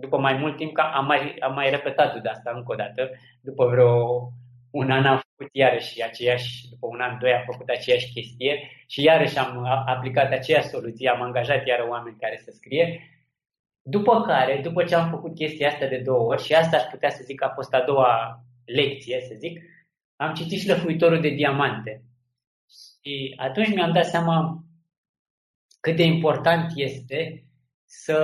după 0.00 0.18
mai 0.18 0.34
mult 0.34 0.56
timp, 0.56 0.72
că 0.72 0.80
am 0.80 1.06
mai, 1.06 1.36
am 1.40 1.54
mai 1.54 1.70
repetat 1.70 2.22
de 2.22 2.28
asta 2.28 2.52
încă 2.54 2.72
o 2.72 2.74
dată, 2.74 3.10
după 3.40 3.66
vreo 3.66 4.32
un 4.70 4.90
an 4.90 5.06
am 5.06 5.20
făcut 5.30 5.54
iarăși 5.54 6.02
aceeași, 6.02 6.68
după 6.70 6.86
un 6.86 7.00
an, 7.00 7.18
doi 7.18 7.32
am 7.32 7.42
făcut 7.44 7.68
aceeași 7.68 8.12
chestie 8.12 8.70
și 8.86 9.02
iarăși 9.02 9.38
am 9.38 9.64
aplicat 9.86 10.32
aceeași 10.32 10.68
soluție, 10.68 11.08
am 11.08 11.22
angajat 11.22 11.66
iară 11.66 11.86
oameni 11.88 12.16
care 12.20 12.36
să 12.36 12.50
scrie. 12.50 13.00
După 13.82 14.22
care, 14.22 14.60
după 14.62 14.84
ce 14.84 14.94
am 14.94 15.10
făcut 15.10 15.34
chestia 15.34 15.68
asta 15.68 15.86
de 15.86 15.98
două 16.04 16.26
ori, 16.26 16.42
și 16.42 16.54
asta 16.54 16.76
aș 16.76 16.82
putea 16.82 17.10
să 17.10 17.22
zic 17.24 17.38
că 17.38 17.44
a 17.44 17.54
fost 17.54 17.74
a 17.74 17.84
doua 17.86 18.42
lecție, 18.64 19.20
să 19.20 19.34
zic, 19.38 19.62
am 20.16 20.34
citit 20.34 20.60
și 20.60 20.68
lăfuitorul 20.68 21.20
de 21.20 21.28
diamante. 21.28 22.02
Și 22.70 23.34
atunci 23.36 23.74
mi-am 23.74 23.92
dat 23.92 24.04
seama 24.04 24.64
cât 25.80 25.96
de 25.96 26.02
important 26.02 26.72
este 26.74 27.44
să 27.84 28.18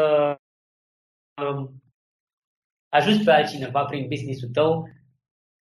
ajuți 2.88 3.24
pe 3.24 3.30
altcineva 3.30 3.84
prin 3.84 4.08
business-ul 4.08 4.48
tău, 4.48 4.88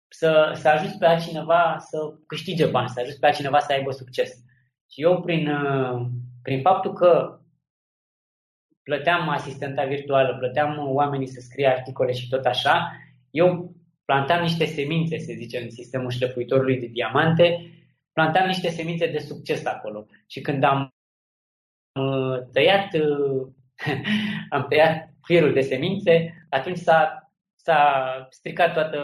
să, 0.08 0.52
să 0.56 0.70
ajuți 0.70 0.98
pe 0.98 1.06
altcineva 1.06 1.78
să 1.80 2.18
câștige 2.28 2.66
bani, 2.66 2.90
să 2.90 3.00
ajuți 3.00 3.20
pe 3.20 3.26
altcineva 3.26 3.60
să 3.60 3.72
aibă 3.72 3.92
succes. 3.92 4.44
Și 4.92 5.02
eu, 5.02 5.22
prin, 5.22 5.50
prin 6.42 6.62
faptul 6.62 6.94
că 6.94 7.40
plăteam 8.84 9.30
asistenta 9.30 9.86
virtuală, 9.86 10.38
plăteam 10.38 10.94
oamenii 10.94 11.28
să 11.28 11.40
scrie 11.40 11.68
articole 11.68 12.12
și 12.12 12.30
tot 12.30 12.46
așa, 12.46 12.92
eu 13.30 13.76
plantam 14.06 14.42
niște 14.42 14.66
semințe, 14.66 15.18
se 15.18 15.34
zice, 15.34 15.62
în 15.62 15.70
sistemul 15.70 16.10
șlefuitorului 16.10 16.80
de 16.80 16.86
diamante, 16.86 17.72
plantam 18.12 18.48
niște 18.48 18.70
semințe 18.70 19.08
de 19.08 19.20
succes 19.20 19.66
acolo. 19.66 20.06
Și 20.28 20.42
când 20.42 20.64
am 20.64 20.94
tăiat, 22.52 22.90
am 24.50 24.66
tăiat 24.70 25.13
firul 25.24 25.54
de 25.54 25.62
semințe, 25.62 26.46
atunci 26.50 26.78
s-a, 26.78 27.32
s-a 27.56 27.82
stricat 28.30 28.74
toată, 28.74 29.00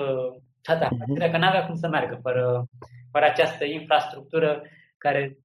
toată 0.62 0.88
mhm. 0.92 1.02
afacerea, 1.02 1.28
uh-huh. 1.28 1.32
că 1.32 1.38
n-avea 1.38 1.66
cum 1.66 1.76
să 1.76 1.88
meargă 1.88 2.20
fără, 2.22 2.66
fără 3.12 3.26
această 3.26 3.66
infrastructură 3.66 4.62
care 4.98 5.38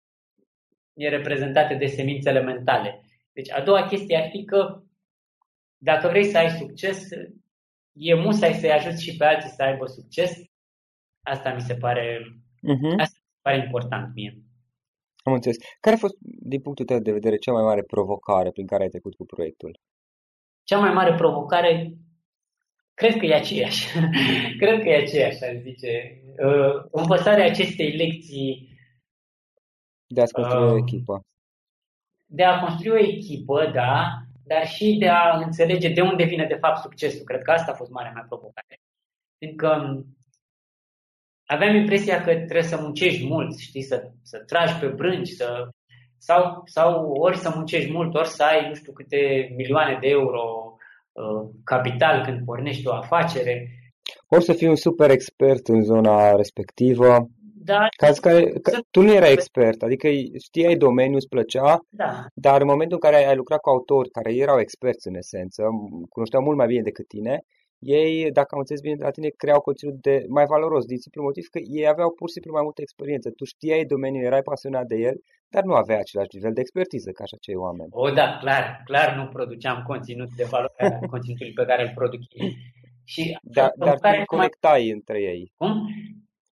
e 0.94 1.08
reprezentată 1.08 1.74
de 1.74 1.86
semințele 1.86 2.40
mentale. 2.40 3.00
Deci 3.32 3.50
a 3.52 3.62
doua 3.62 3.86
chestie 3.86 4.16
ar 4.16 4.28
fi 4.30 4.44
că 4.44 4.82
dacă 5.78 6.08
vrei 6.08 6.24
să 6.24 6.38
ai 6.38 6.50
succes, 6.50 7.08
e 7.92 8.14
musai 8.14 8.52
să-i 8.52 8.72
ajut 8.72 8.98
și 8.98 9.16
pe 9.16 9.24
alții 9.24 9.50
să 9.50 9.62
aibă 9.62 9.86
succes. 9.86 10.32
Asta 11.22 11.54
mi 11.54 11.60
se 11.60 11.74
pare, 11.74 12.18
uh-huh. 12.72 12.94
asta 12.98 13.18
mi 13.20 13.32
se 13.32 13.40
pare 13.42 13.56
important 13.56 14.14
mie. 14.14 14.38
Am 15.22 15.32
înțeles. 15.32 15.56
Care 15.80 15.96
a 15.96 15.98
fost, 15.98 16.14
din 16.52 16.60
punctul 16.60 16.84
tău 16.84 16.98
de 16.98 17.12
vedere, 17.12 17.36
cea 17.36 17.52
mai 17.52 17.62
mare 17.62 17.82
provocare 17.82 18.50
prin 18.50 18.66
care 18.66 18.82
ai 18.82 18.88
trecut 18.88 19.14
cu 19.14 19.24
proiectul? 19.24 19.80
Cea 20.64 20.78
mai 20.78 20.92
mare 20.92 21.14
provocare, 21.14 21.94
cred 22.94 23.16
că 23.16 23.26
e 23.26 23.34
aceeași. 23.34 23.98
cred 24.60 24.82
că 24.82 24.88
e 24.88 24.96
aceeași, 24.96 25.44
aș 25.44 25.56
zice. 25.60 26.22
Uh, 26.38 26.84
învățarea 26.90 27.44
acestei 27.44 27.96
lecții. 27.96 28.68
De 30.06 30.20
a 30.20 30.24
construi 30.24 30.64
uh, 30.64 30.72
o 30.72 30.76
echipă. 30.76 31.20
De 32.26 32.44
a 32.44 32.60
construi 32.60 32.90
o 32.90 32.98
echipă, 32.98 33.70
da, 33.74 34.24
dar 34.44 34.66
și 34.66 34.96
de 34.98 35.08
a 35.08 35.36
înțelege 35.36 35.88
de 35.88 36.00
unde 36.00 36.24
vine 36.24 36.46
de 36.46 36.54
fapt 36.60 36.80
succesul. 36.80 37.24
Cred 37.24 37.42
că 37.42 37.50
asta 37.50 37.72
a 37.72 37.74
fost 37.74 37.90
marea 37.90 38.12
mea 38.12 38.24
provocare. 38.28 38.80
Fiindcă 39.38 40.02
aveam 41.46 41.74
impresia 41.74 42.16
că 42.22 42.34
trebuie 42.34 42.62
să 42.62 42.80
muncești 42.80 43.26
mult, 43.26 43.58
știi, 43.58 43.82
să, 43.82 44.10
să 44.22 44.38
tragi 44.38 44.78
pe 44.80 44.86
brânci, 44.86 45.28
să, 45.28 45.68
sau, 46.26 46.62
sau 46.64 47.12
ori 47.12 47.36
să 47.36 47.52
muncești 47.54 47.92
mult, 47.92 48.14
ori 48.14 48.28
să 48.28 48.42
ai 48.42 48.68
nu 48.68 48.74
știu 48.74 48.92
câte 48.92 49.52
milioane 49.56 49.98
de 50.00 50.08
euro 50.08 50.42
uh, 51.12 51.48
capital 51.64 52.24
când 52.24 52.44
pornești 52.44 52.86
o 52.86 52.92
afacere. 52.92 53.68
Ori 54.28 54.44
să 54.44 54.52
fii 54.52 54.68
un 54.68 54.76
super 54.76 55.10
expert 55.10 55.68
în 55.68 55.82
zona 55.82 56.34
respectivă. 56.36 57.28
Da, 57.56 57.86
Caz 57.96 58.18
care, 58.18 58.50
că, 58.50 58.78
tu 58.90 59.00
nu 59.02 59.12
erai 59.12 59.32
expert, 59.32 59.82
adică 59.82 60.08
știai 60.42 60.76
domeniul, 60.76 61.16
îți 61.16 61.28
plăcea, 61.28 61.78
da. 61.88 62.26
dar 62.34 62.60
în 62.60 62.66
momentul 62.66 62.98
în 63.00 63.10
care 63.10 63.26
ai 63.26 63.36
lucrat 63.36 63.60
cu 63.60 63.68
autori 63.68 64.10
care 64.10 64.34
erau 64.34 64.58
experți 64.60 65.08
în 65.08 65.14
esență, 65.14 65.62
cunoșteau 66.08 66.42
mult 66.42 66.56
mai 66.56 66.66
bine 66.66 66.82
decât 66.82 67.08
tine, 67.08 67.44
ei, 67.84 68.30
dacă 68.38 68.50
am 68.50 68.58
înțeles 68.58 68.80
bine 68.80 68.96
de 69.00 69.04
la 69.04 69.10
tine, 69.10 69.28
creau 69.28 69.60
conținut 69.60 69.96
de 70.08 70.24
mai 70.28 70.44
valoros 70.44 70.84
din 70.84 70.98
simplu 70.98 71.22
motiv 71.22 71.46
că 71.54 71.58
ei 71.78 71.86
aveau 71.88 72.10
pur 72.18 72.28
și 72.28 72.34
simplu 72.36 72.52
mai 72.52 72.62
multă 72.62 72.80
experiență. 72.82 73.30
Tu 73.30 73.44
știai 73.44 73.84
domeniul, 73.84 74.24
erai 74.24 74.42
pasionat 74.42 74.86
de 74.86 74.96
el, 75.08 75.16
dar 75.54 75.62
nu 75.68 75.74
aveai 75.74 75.98
același 75.98 76.34
nivel 76.36 76.52
de 76.52 76.60
expertiză 76.60 77.10
ca 77.10 77.24
și 77.24 77.34
acei 77.36 77.58
oameni. 77.66 77.90
O, 77.92 78.10
da, 78.10 78.26
clar, 78.42 78.64
clar 78.84 79.08
nu 79.18 79.24
produceam 79.36 79.82
conținut 79.86 80.30
de 80.40 80.44
valoare 80.54 81.06
conținutului 81.14 81.52
pe 81.52 81.64
care 81.64 81.82
îl 81.82 81.92
produc 81.94 82.20
ei. 82.42 82.52
Și 83.12 83.38
da, 83.42 83.70
dar 83.76 83.94
tu 83.98 84.08
îi 84.18 84.24
conectai 84.24 84.80
mai... 84.80 84.90
între 84.90 85.18
ei. 85.32 85.52
Cum? 85.56 85.72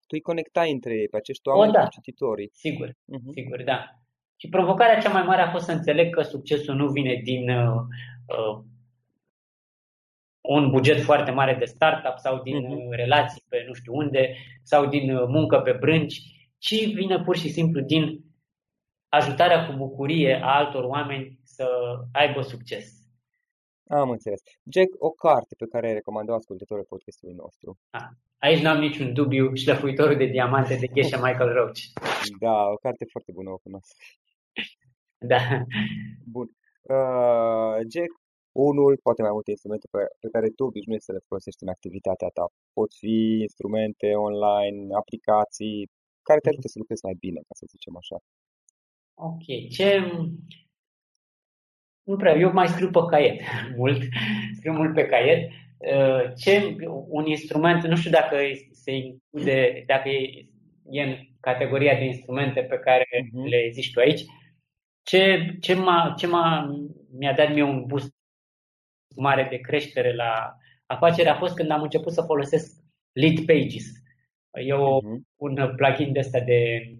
Tu 0.08 0.14
îi 0.18 0.20
conectai 0.20 0.70
între 0.70 0.94
ei, 0.94 1.08
pe 1.08 1.16
acești 1.16 1.48
oameni 1.48 1.70
o, 1.70 1.72
da. 1.72 1.82
cu 1.82 1.88
cititorii. 1.90 2.50
Sigur, 2.52 2.88
uh-huh. 2.88 3.32
sigur, 3.34 3.62
da. 3.62 3.78
Și 4.36 4.48
provocarea 4.48 4.98
cea 4.98 5.12
mai 5.12 5.22
mare 5.22 5.42
a 5.42 5.50
fost 5.50 5.64
să 5.64 5.72
înțeleg 5.72 6.14
că 6.14 6.22
succesul 6.22 6.74
nu 6.74 6.86
vine 6.88 7.20
din 7.24 7.50
uh, 7.50 7.80
uh, 8.26 8.64
un 10.42 10.70
buget 10.70 11.00
foarte 11.00 11.30
mare 11.30 11.54
de 11.54 11.64
startup 11.64 12.18
sau 12.18 12.42
din 12.42 12.64
uh-huh. 12.64 12.96
relații 12.96 13.42
pe 13.48 13.64
nu 13.66 13.72
știu 13.72 13.94
unde 13.94 14.34
sau 14.62 14.86
din 14.86 15.16
uh, 15.16 15.26
muncă 15.28 15.58
pe 15.58 15.72
brânci, 15.72 16.22
ci 16.58 16.94
vine 16.94 17.22
pur 17.22 17.36
și 17.36 17.48
simplu 17.48 17.80
din 17.80 18.24
ajutarea 19.08 19.66
cu 19.66 19.72
bucurie 19.72 20.40
a 20.42 20.56
altor 20.56 20.84
oameni 20.84 21.38
să 21.42 21.66
aibă 22.12 22.40
succes. 22.40 23.02
Am 23.86 24.10
înțeles. 24.10 24.40
Jack, 24.72 24.88
o 24.98 25.10
carte 25.10 25.54
pe 25.58 25.66
care 25.66 25.86
ai 25.86 25.92
recomandat 25.92 26.36
ascultătorul 26.36 26.84
podcastului 26.88 27.34
nostru. 27.34 27.78
A, 27.90 28.10
aici 28.38 28.62
n-am 28.62 28.78
niciun 28.78 29.12
dubiu, 29.12 29.54
Șlăfuitorul 29.54 30.16
de 30.16 30.26
diamante 30.26 30.76
de 30.76 30.86
Gesha 30.86 31.16
Michael 31.26 31.52
Roach. 31.52 31.80
Da, 32.38 32.66
o 32.66 32.74
carte 32.74 33.04
foarte 33.10 33.32
bună, 33.32 33.50
o 33.50 33.58
cunosc. 33.58 33.96
Da. 35.18 35.38
Bun. 36.24 36.50
Uh, 36.82 37.76
Jack, 37.92 38.21
unul, 38.52 38.98
poate 39.02 39.22
mai 39.22 39.30
multe 39.32 39.50
instrumente 39.50 39.86
pe, 39.90 39.98
pe 40.20 40.28
care 40.28 40.48
tu 40.48 40.64
obișnuiești 40.64 41.06
să 41.06 41.12
le 41.12 41.26
folosești 41.28 41.62
în 41.62 41.68
activitatea 41.68 42.28
ta. 42.28 42.46
Pot 42.72 42.90
fi 43.02 43.16
instrumente 43.46 44.08
online, 44.14 44.94
aplicații, 44.94 45.90
care 46.22 46.40
te 46.40 46.48
ajută 46.48 46.68
să 46.68 46.78
lucrezi 46.78 47.04
mai 47.04 47.16
bine, 47.24 47.40
ca 47.48 47.54
să 47.60 47.64
zicem 47.68 47.96
așa. 47.96 48.16
Ok. 49.14 49.46
Ce... 49.70 49.86
Nu 52.02 52.16
prea, 52.16 52.34
eu 52.34 52.52
mai 52.52 52.68
scriu 52.68 52.90
pe 52.90 53.00
caiet 53.10 53.40
mult, 53.80 54.02
scriu 54.56 54.72
mult 54.72 54.94
pe 54.94 55.06
caiet. 55.06 55.50
Uh, 55.78 56.32
ce 56.36 56.76
un 57.08 57.26
instrument, 57.26 57.86
nu 57.86 57.96
știu 57.96 58.10
dacă 58.10 58.36
se 58.70 58.92
include, 58.92 59.82
dacă 59.86 60.08
e, 60.08 60.48
e 60.90 61.02
în 61.02 61.16
categoria 61.40 61.94
de 61.94 62.04
instrumente 62.04 62.62
pe 62.62 62.78
care 62.78 63.04
uh-huh. 63.04 63.48
le 63.48 63.70
zici 63.72 63.92
tu 63.92 64.00
aici, 64.00 64.24
ce, 65.02 65.56
ce, 65.60 65.74
m-a, 65.74 66.14
ce 66.18 66.26
m-a, 66.26 66.70
mi-a 67.18 67.32
dat 67.32 67.52
mie 67.52 67.62
un 67.62 67.86
boost 67.86 68.14
mare 69.16 69.46
de 69.50 69.56
creștere 69.56 70.14
la 70.14 70.56
afacere 70.86 71.28
a 71.28 71.34
fost 71.34 71.54
când 71.54 71.70
am 71.70 71.82
început 71.82 72.12
să 72.12 72.22
folosesc 72.22 72.82
Lead 73.12 73.46
Pages. 73.46 73.84
E 74.52 74.72
o, 74.72 74.98
uh-huh. 74.98 75.20
un 75.36 75.74
plugin 75.76 76.12
de 76.12 76.18
ăsta 76.18 76.40
de 76.40 76.92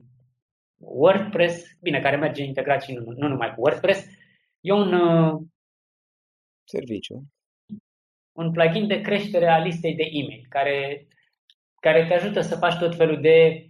WordPress, 0.79 1.67
bine, 1.81 2.01
care 2.01 2.17
merge 2.17 2.43
integrat 2.43 2.83
și 2.83 2.93
nu, 2.93 3.13
nu 3.17 3.29
numai 3.29 3.55
cu 3.55 3.61
WordPress. 3.61 4.07
E 4.61 4.73
un 4.73 4.93
uh, 4.93 5.41
serviciu. 6.65 7.25
Un 8.33 8.51
plugin 8.51 8.87
de 8.87 9.01
creștere 9.01 9.47
a 9.47 9.59
listei 9.59 9.95
de 9.95 10.09
e-mail, 10.11 10.47
care, 10.49 11.07
care 11.81 12.07
te 12.07 12.15
ajută 12.15 12.41
să 12.41 12.57
faci 12.57 12.79
tot 12.79 12.97
felul 12.97 13.21
de 13.21 13.67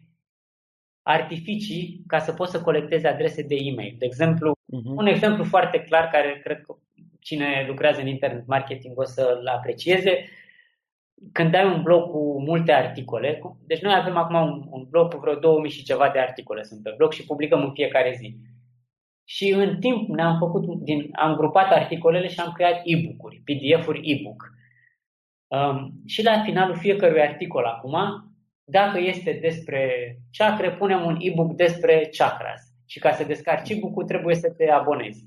artificii 1.03 2.03
ca 2.07 2.19
să 2.19 2.33
poți 2.33 2.51
să 2.51 2.63
colectezi 2.63 3.07
adrese 3.07 3.43
de 3.43 3.55
e-mail. 3.55 3.95
De 3.99 4.05
exemplu, 4.05 4.53
uh-huh. 4.53 4.97
un 4.97 5.07
exemplu 5.07 5.45
foarte 5.45 5.83
clar 5.83 6.09
care 6.09 6.41
cred 6.45 6.61
că 6.61 6.77
cine 7.23 7.65
lucrează 7.69 8.01
în 8.01 8.07
internet 8.07 8.47
marketing 8.47 8.99
o 8.99 9.05
să-l 9.05 9.47
aprecieze. 9.47 10.29
Când 11.33 11.55
ai 11.55 11.67
un 11.67 11.83
blog 11.83 12.11
cu 12.11 12.43
multe 12.43 12.73
articole, 12.73 13.41
deci 13.67 13.81
noi 13.81 13.95
avem 13.95 14.17
acum 14.17 14.35
un, 14.35 14.63
un 14.71 14.87
blog 14.91 15.15
cu 15.15 15.21
vreo 15.21 15.35
2000 15.35 15.71
și 15.71 15.85
ceva 15.85 16.11
de 16.11 16.19
articole 16.19 16.63
sunt 16.63 16.83
pe 16.83 16.95
blog 16.97 17.13
și 17.13 17.25
publicăm 17.25 17.63
în 17.63 17.73
fiecare 17.73 18.15
zi. 18.19 18.37
Și 19.25 19.51
în 19.51 19.79
timp 19.79 20.09
ne-am 20.09 20.39
făcut, 20.39 20.83
din, 20.83 21.09
am 21.13 21.37
grupat 21.37 21.71
articolele 21.71 22.29
și 22.29 22.41
am 22.41 22.53
creat 22.53 22.81
e-book-uri, 22.85 23.43
PDF-uri 23.45 24.11
e-book. 24.11 24.51
Um, 25.47 25.93
și 26.07 26.25
la 26.25 26.43
finalul 26.43 26.77
fiecărui 26.77 27.21
articol 27.21 27.65
acum, 27.65 27.97
dacă 28.65 28.99
este 28.99 29.33
despre 29.33 30.15
chakre, 30.31 30.71
punem 30.71 31.05
un 31.05 31.17
e-book 31.21 31.53
despre 31.53 32.09
chakras. 32.17 32.63
Și 32.87 32.99
ca 32.99 33.13
să 33.13 33.25
descarci 33.25 33.71
e-book-ul 33.71 34.05
trebuie 34.05 34.35
să 34.35 34.51
te 34.51 34.71
abonezi. 34.71 35.25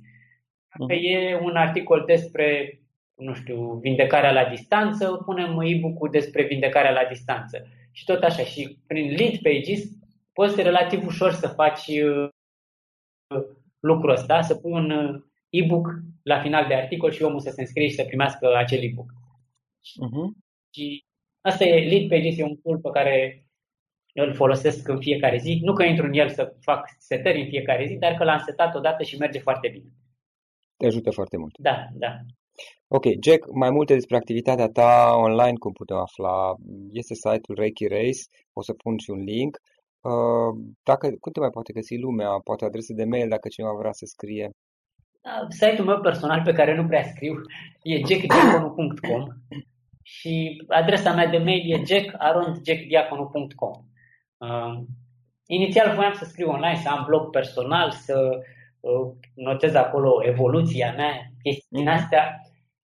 Dacă 0.79 0.93
e 0.93 1.39
un 1.41 1.55
articol 1.55 2.03
despre, 2.05 2.79
nu 3.15 3.33
știu, 3.33 3.79
vindecarea 3.81 4.31
la 4.31 4.49
distanță, 4.49 5.21
punem 5.25 5.59
e-book-ul 5.59 6.09
despre 6.09 6.43
vindecarea 6.43 6.91
la 6.91 7.05
distanță. 7.09 7.67
Și 7.91 8.05
tot 8.05 8.23
așa. 8.23 8.43
Și 8.43 8.77
prin 8.87 9.09
lead 9.09 9.37
pages 9.37 9.83
poți 10.33 10.61
relativ 10.61 11.05
ușor 11.05 11.31
să 11.31 11.47
faci 11.47 11.87
uh, 11.87 12.29
lucrul 13.79 14.09
ăsta, 14.09 14.41
să 14.41 14.55
pui 14.55 14.71
un 14.71 14.89
uh, 14.91 15.21
e-book 15.49 15.87
la 16.23 16.41
final 16.41 16.67
de 16.67 16.73
articol 16.73 17.11
și 17.11 17.23
omul 17.23 17.39
să 17.39 17.49
se 17.49 17.61
înscrie 17.61 17.87
și 17.87 17.95
să 17.95 18.03
primească 18.03 18.55
acel 18.55 18.83
e-book. 18.83 19.09
Uh-huh. 20.05 20.43
Și 20.73 21.05
asta 21.41 21.63
e, 21.63 21.89
Lead 21.89 22.09
Pages 22.09 22.37
e 22.37 22.43
un 22.43 22.55
tool 22.55 22.77
pe 22.77 22.89
care 22.89 23.45
îl 24.13 24.33
folosesc 24.33 24.87
în 24.87 24.99
fiecare 24.99 25.37
zi. 25.37 25.59
Nu 25.63 25.73
că 25.73 25.83
intru 25.83 26.05
în 26.05 26.13
el 26.13 26.29
să 26.29 26.55
fac 26.61 26.89
setări 26.97 27.41
în 27.41 27.47
fiecare 27.47 27.85
zi, 27.85 27.95
dar 27.95 28.13
că 28.13 28.23
l-am 28.23 28.41
setat 28.45 28.75
odată 28.75 29.03
și 29.03 29.17
merge 29.17 29.39
foarte 29.39 29.67
bine. 29.67 29.89
Te 30.77 30.85
ajută 30.85 31.11
foarte 31.11 31.37
mult. 31.37 31.57
Da, 31.57 31.87
da. 31.93 32.11
Ok, 32.87 33.05
Jack, 33.23 33.41
mai 33.53 33.69
multe 33.69 33.93
despre 33.93 34.15
activitatea 34.15 34.67
ta 34.67 35.13
online, 35.15 35.57
cum 35.57 35.71
putem 35.71 35.97
afla? 35.97 36.55
Este 36.91 37.13
site-ul 37.13 37.57
Reiki 37.57 37.87
Race, 37.87 38.21
o 38.53 38.61
să 38.61 38.73
pun 38.73 38.97
și 38.97 39.09
un 39.09 39.21
link. 39.23 39.57
Uh, 40.01 40.51
dacă, 40.83 41.05
cum 41.19 41.31
te 41.31 41.39
mai 41.39 41.49
poate 41.49 41.73
găsi 41.73 41.97
lumea? 41.97 42.29
Poate 42.43 42.65
adrese 42.65 42.93
de 42.93 43.05
mail 43.05 43.29
dacă 43.29 43.47
cineva 43.47 43.73
vrea 43.73 43.91
să 43.91 44.05
scrie. 44.05 44.49
Da, 45.21 45.45
site-ul 45.49 45.87
meu 45.87 46.01
personal 46.01 46.41
pe 46.43 46.53
care 46.53 46.75
nu 46.75 46.87
prea 46.87 47.03
scriu 47.03 47.33
e 47.81 47.95
jackdiaconu.com 48.07 49.23
și 50.03 50.63
adresa 50.67 51.13
mea 51.13 51.27
de 51.27 51.37
mail 51.37 51.73
e 51.73 51.83
jackarondjackdiaconu.com 51.85 53.75
uh, 54.37 54.75
Inițial 55.47 55.95
voiam 55.95 56.13
să 56.13 56.25
scriu 56.25 56.49
online, 56.49 56.79
să 56.83 56.89
am 56.89 57.03
blog 57.07 57.29
personal, 57.29 57.91
să 57.91 58.39
notez 59.33 59.73
acolo 59.73 60.23
evoluția 60.23 60.93
mea, 60.93 61.31
chestiile 61.41 61.91
mm-hmm. 61.91 61.95
astea, 61.95 62.39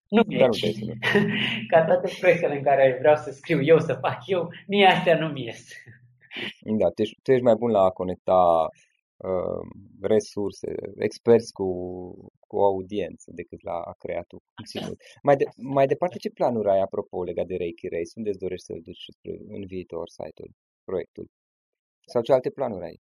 nu 0.10 0.24
mi 0.28 0.36
ies. 0.36 0.78
Ca 1.72 1.86
toate 1.86 2.16
proiectele 2.20 2.58
în 2.58 2.64
care 2.64 2.98
vreau 3.00 3.16
să 3.16 3.32
scriu 3.32 3.62
eu, 3.62 3.80
să 3.80 3.94
fac 3.94 4.28
eu, 4.28 4.50
mie 4.68 4.86
astea 4.86 5.20
nu 5.20 5.28
mi 5.28 5.46
ies. 5.46 5.68
Da, 6.80 6.90
tu 6.90 7.02
ești, 7.02 7.20
tu 7.22 7.32
ești 7.32 7.44
mai 7.44 7.56
bun 7.56 7.72
la 7.72 7.82
a 7.84 7.90
conecta 7.90 8.68
uh, 9.18 9.64
resurse, 10.02 10.68
experți 10.98 11.52
cu, 11.52 11.68
cu 12.40 12.58
o 12.58 12.66
audiență 12.66 13.32
decât 13.34 13.64
la 13.64 13.74
a 13.74 13.94
crea 13.98 14.24
tu 14.28 14.38
conținut. 14.54 15.02
Mai, 15.24 15.36
de, 15.36 15.46
mai 15.56 15.88
departe, 15.88 16.18
ce 16.18 16.30
planuri 16.30 16.70
ai 16.70 16.80
apropo 16.80 17.24
legat 17.24 17.46
de 17.46 17.56
Reiki 17.56 17.88
Race? 17.88 18.12
Unde 18.16 18.30
îți 18.30 18.40
dorești 18.40 18.66
să-l 18.66 18.82
duci 18.84 19.06
în 19.48 19.66
viitor 19.66 20.08
site-ul, 20.10 20.52
proiectul? 20.84 21.28
Sau 22.06 22.22
ce 22.22 22.34
alte 22.34 22.50
planuri 22.50 22.86
ai? 22.86 23.00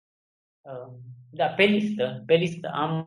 Da, 1.30 1.46
pe 1.46 1.62
listă, 1.62 2.22
pe 2.26 2.34
listă 2.34 2.70
am, 2.74 3.04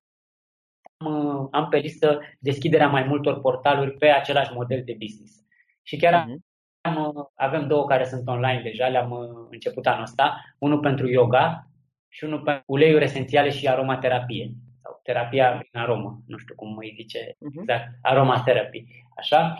am, 0.98 1.48
am 1.52 1.70
pe 1.70 1.78
listă 1.78 2.22
deschiderea 2.40 2.88
mai 2.88 3.04
multor 3.04 3.42
portaluri 3.42 3.98
pe 3.98 4.08
același 4.08 4.54
model 4.54 4.84
de 4.84 4.96
business. 5.00 5.46
Și 5.84 5.98
chiar 5.98 6.26
uh-huh. 6.26 6.36
am, 6.82 7.32
avem 7.36 7.68
două 7.68 7.86
care 7.86 8.06
sunt 8.06 8.28
online 8.28 8.62
deja, 8.62 8.88
le-am 8.88 9.12
uh, 9.12 9.48
început 9.50 9.88
anul 9.88 10.04
ăsta, 10.04 10.56
unul 10.60 10.80
pentru 10.80 11.08
yoga 11.10 11.68
și 12.08 12.24
unul 12.24 12.42
pentru 12.42 12.64
uleiuri 12.66 13.04
esențiale 13.04 13.50
și 13.50 13.68
aromaterapie 13.68 14.52
sau 14.82 15.00
terapia 15.04 15.58
prin 15.58 15.82
aromă, 15.82 16.22
nu 16.28 16.38
știu 16.38 16.56
cum 16.56 16.78
îi 16.78 16.94
zice 16.96 17.20
uh-huh. 17.20 17.60
exact, 17.60 17.90
aromaterapie, 18.02 18.86
așa. 19.16 19.58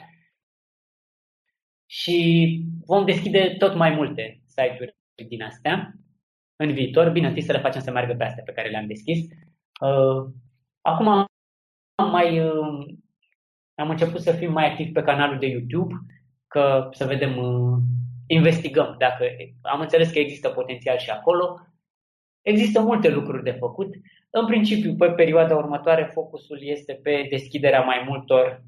Și 1.86 2.60
vom 2.86 3.06
deschide 3.06 3.56
tot 3.58 3.76
mai 3.76 3.90
multe 3.90 4.42
site-uri 4.46 4.98
din 5.28 5.42
astea 5.44 5.94
în 6.64 6.74
viitor. 6.74 7.10
Bine, 7.10 7.28
întâi 7.28 7.42
să 7.42 7.52
le 7.52 7.60
facem 7.60 7.82
să 7.82 7.92
meargă 7.92 8.14
pe 8.14 8.24
astea 8.24 8.44
pe 8.44 8.52
care 8.52 8.70
le-am 8.70 8.88
deschis. 8.88 9.20
Uh, 9.82 10.32
acum 10.82 11.08
am 11.08 12.10
mai 12.12 12.40
uh, 12.40 12.86
am 13.76 13.90
început 13.90 14.22
să 14.22 14.32
fim 14.32 14.52
mai 14.52 14.70
activ 14.70 14.94
pe 14.94 15.02
canalul 15.02 15.40
de 15.40 15.46
YouTube, 15.46 15.94
că 16.48 16.90
să 16.92 17.06
vedem, 17.06 17.38
uh, 17.38 17.78
investigăm 18.28 18.96
dacă 18.98 19.26
am 19.62 19.80
înțeles 19.80 20.12
că 20.12 20.20
există 20.20 20.50
potențial 20.50 20.98
și 20.98 21.10
acolo. 21.10 21.60
Există 22.42 22.82
multe 22.82 23.10
lucruri 23.10 23.44
de 23.44 23.52
făcut. 23.52 23.96
În 24.30 24.46
principiu, 24.46 24.96
pe 24.96 25.12
perioada 25.12 25.56
următoare, 25.56 26.10
focusul 26.14 26.58
este 26.62 26.94
pe 26.94 27.28
deschiderea 27.30 27.82
mai 27.82 28.04
multor 28.08 28.64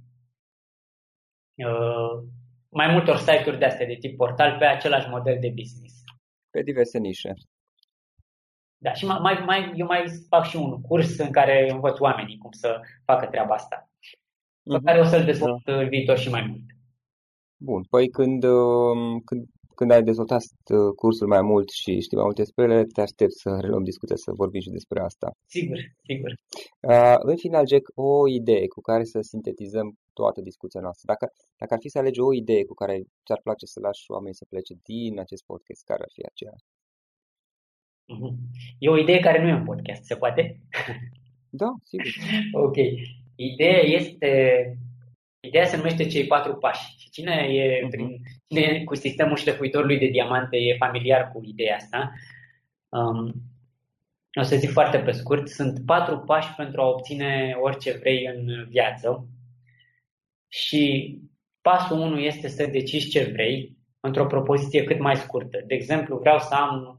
mai 2.70 2.92
multor 2.94 3.18
site-uri 3.18 3.58
de 3.58 3.66
astea 3.66 3.86
de 3.86 3.96
tip 3.96 4.18
portal 4.18 4.58
pe 4.58 4.66
același 4.66 5.10
model 5.10 5.38
de 5.40 5.54
business. 5.56 6.04
Pe 6.50 6.62
diverse 6.62 6.98
nișe. 6.98 7.34
Da, 8.84 8.94
și 8.94 9.06
mai, 9.06 9.44
mai, 9.46 9.72
eu 9.76 9.86
mai 9.86 10.04
fac 10.30 10.46
și 10.46 10.56
un 10.56 10.82
curs 10.82 11.18
în 11.18 11.32
care 11.32 11.70
învăț 11.72 12.00
oamenii 12.00 12.38
cum 12.38 12.52
să 12.52 12.80
facă 13.06 13.26
treaba 13.26 13.54
asta. 13.54 13.90
Pe 14.64 14.78
uh-huh. 14.78 14.84
care 14.84 15.00
o 15.00 15.04
să-l 15.04 15.26
dezvolt 15.26 15.64
da. 15.64 15.82
în 15.82 15.90
viitor 15.90 16.18
și 16.18 16.30
mai 16.30 16.46
mult. 16.50 16.66
Bun, 17.58 17.82
păi 17.90 18.10
când, 18.10 18.44
um, 18.44 19.20
când, 19.20 19.48
când 19.76 19.92
ai 19.92 20.04
dezvoltat 20.04 20.42
uh, 20.42 20.94
cursul 20.96 21.28
mai 21.28 21.42
mult 21.42 21.70
și 21.70 22.00
știi 22.00 22.18
mai 22.18 22.26
multe 22.26 22.42
despre 22.42 22.64
ele, 22.64 22.84
te 22.84 23.02
aștept 23.02 23.32
să 23.32 23.50
reluăm 23.60 23.84
discuția, 23.84 24.16
să 24.16 24.32
vorbim 24.42 24.62
și 24.62 24.70
despre 24.70 25.00
asta. 25.02 25.28
Sigur, 25.46 25.78
sigur. 26.04 26.32
Uh, 26.92 27.18
în 27.32 27.36
final, 27.36 27.68
Jack, 27.68 27.86
o 27.96 28.28
idee 28.28 28.68
cu 28.68 28.82
care 28.82 29.04
să 29.04 29.20
sintetizăm 29.22 29.88
toată 30.14 30.42
discuția 30.42 30.82
noastră. 30.82 31.06
Dacă, 31.14 31.26
dacă 31.58 31.74
ar 31.74 31.80
fi 31.80 31.90
să 31.90 31.98
alegi 31.98 32.20
o 32.20 32.34
idee 32.34 32.64
cu 32.66 32.74
care 32.74 32.96
ți-ar 33.26 33.40
place 33.44 33.66
să 33.66 33.80
lași 33.80 34.12
oamenii 34.12 34.42
să 34.42 34.46
plece 34.50 34.74
din 34.84 35.20
acest 35.20 35.44
podcast, 35.52 35.82
care 35.84 36.02
ar 36.08 36.12
fi 36.14 36.24
aceea? 36.32 36.56
Mhm. 38.06 38.38
E 38.80 38.90
o 38.90 38.98
idee 38.98 39.20
care 39.20 39.42
nu 39.42 39.48
e 39.48 39.54
un 39.54 39.66
podcast, 39.66 40.04
se 40.04 40.16
poate? 40.16 40.60
Da, 41.54 41.76
sigur. 41.84 42.08
ok. 42.52 42.76
Ideea 43.36 43.80
este, 43.80 44.62
ideea 45.40 45.66
se 45.66 45.76
numește 45.76 46.08
cei 46.08 46.28
patru 46.28 46.56
pași. 46.56 46.96
Și 46.98 47.10
cine 47.10 47.34
e, 47.34 47.86
uh-huh. 47.86 47.90
prin, 47.90 48.22
cine 48.48 48.62
e 48.62 48.84
cu 48.84 48.96
sistemul 48.96 49.36
șlefuitorului 49.36 49.98
de 49.98 50.08
diamante 50.08 50.58
e 50.58 50.76
familiar 50.78 51.32
cu 51.32 51.42
ideea 51.44 51.76
asta. 51.76 52.12
Um, 52.90 53.34
o 54.40 54.42
să 54.42 54.56
zic 54.56 54.72
foarte 54.72 55.00
pe 55.00 55.12
scurt, 55.12 55.48
sunt 55.48 55.86
patru 55.86 56.18
pași 56.20 56.54
pentru 56.56 56.82
a 56.82 56.88
obține 56.88 57.56
orice 57.62 57.98
vrei 57.98 58.26
în 58.26 58.66
viață. 58.70 59.28
Și 60.48 61.16
pasul 61.62 62.00
1 62.00 62.20
este 62.20 62.48
să 62.48 62.66
decizi 62.66 63.10
ce 63.10 63.24
vrei 63.24 63.78
într-o 64.00 64.26
propoziție 64.26 64.84
cât 64.84 65.00
mai 65.00 65.16
scurtă. 65.16 65.64
De 65.68 65.74
exemplu, 65.74 66.18
vreau 66.18 66.40
să 66.40 66.54
am 66.54 66.98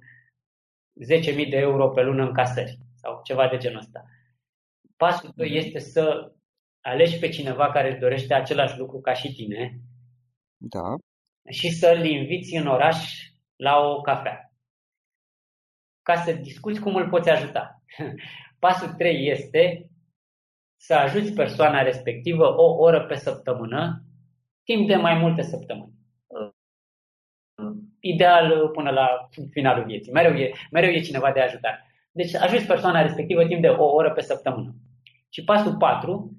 10.000 1.00 1.48
de 1.50 1.56
euro 1.56 1.90
pe 1.90 2.02
lună 2.02 2.22
în 2.22 2.32
casări 2.32 2.78
sau 2.94 3.20
ceva 3.24 3.48
de 3.48 3.56
genul 3.56 3.78
ăsta. 3.78 4.04
Pasul 4.96 5.32
2 5.34 5.48
mhm. 5.48 5.56
este 5.56 5.78
să 5.78 6.32
alegi 6.80 7.18
pe 7.18 7.28
cineva 7.28 7.70
care 7.70 7.90
își 7.90 8.00
dorește 8.00 8.34
același 8.34 8.78
lucru 8.78 9.00
ca 9.00 9.12
și 9.12 9.32
tine 9.32 9.80
da. 10.56 10.96
și 11.50 11.70
să-l 11.70 12.04
inviți 12.04 12.54
în 12.54 12.66
oraș 12.66 13.30
la 13.56 13.78
o 13.78 14.00
cafea 14.00 14.52
ca 16.02 16.14
să 16.14 16.32
discuți 16.32 16.80
cum 16.80 16.94
îl 16.94 17.08
poți 17.08 17.30
ajuta. 17.30 17.82
Pasul 18.58 18.88
3 18.88 19.28
este 19.28 19.90
să 20.76 20.94
ajuți 20.94 21.32
persoana 21.32 21.82
respectivă 21.82 22.56
o 22.56 22.74
oră 22.76 23.06
pe 23.06 23.14
săptămână, 23.14 24.04
timp 24.64 24.88
de 24.88 24.96
mai 24.96 25.18
multe 25.18 25.42
săptămâni 25.42 26.01
ideal 28.02 28.68
până 28.68 28.90
la 28.90 29.28
finalul 29.50 29.84
vieții. 29.84 30.12
Mereu 30.12 30.34
e, 30.34 30.52
mereu 30.70 30.90
e 30.90 31.00
cineva 31.00 31.32
de 31.32 31.40
ajutat. 31.40 31.86
Deci 32.12 32.34
ajuți 32.34 32.66
persoana 32.66 33.02
respectivă 33.02 33.44
timp 33.44 33.60
de 33.60 33.68
o 33.68 33.84
oră 33.84 34.10
pe 34.10 34.20
săptămână. 34.20 34.74
Și 35.28 35.44
pasul 35.44 35.76
4 35.76 36.36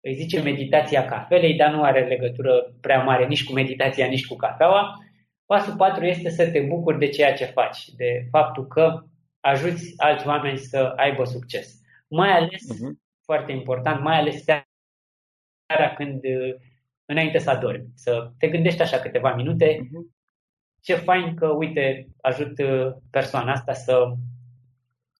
îi 0.00 0.14
zice 0.14 0.40
meditația 0.40 1.04
cafelei, 1.04 1.54
dar 1.54 1.72
nu 1.72 1.82
are 1.82 2.06
legătură 2.06 2.74
prea 2.80 3.02
mare 3.02 3.26
nici 3.26 3.44
cu 3.44 3.52
meditația, 3.52 4.06
nici 4.06 4.26
cu 4.26 4.36
cafeaua. 4.36 4.94
Pasul 5.46 5.76
4 5.76 6.04
este 6.04 6.30
să 6.30 6.50
te 6.50 6.60
bucuri 6.60 6.98
de 6.98 7.08
ceea 7.08 7.34
ce 7.34 7.44
faci, 7.44 7.88
de 7.88 8.26
faptul 8.30 8.66
că 8.66 9.02
ajuți 9.40 9.94
alți 9.96 10.26
oameni 10.26 10.58
să 10.58 10.92
aibă 10.96 11.24
succes. 11.24 11.80
Mai 12.08 12.30
ales, 12.30 12.62
uh-huh. 12.74 12.92
foarte 13.24 13.52
important, 13.52 14.00
mai 14.02 14.18
ales 14.18 14.42
seara 14.42 15.94
când 15.96 16.20
înainte 17.04 17.38
să 17.38 17.50
adormi, 17.50 17.86
să 17.94 18.30
te 18.38 18.48
gândești 18.48 18.82
așa 18.82 18.98
câteva 18.98 19.34
minute, 19.34 19.76
uh-huh 19.76 20.15
ce 20.86 20.94
fain 20.94 21.34
că, 21.34 21.46
uite, 21.46 22.08
ajut 22.20 22.58
uh, 22.58 22.94
persoana 23.10 23.52
asta 23.52 23.72
să, 23.72 24.12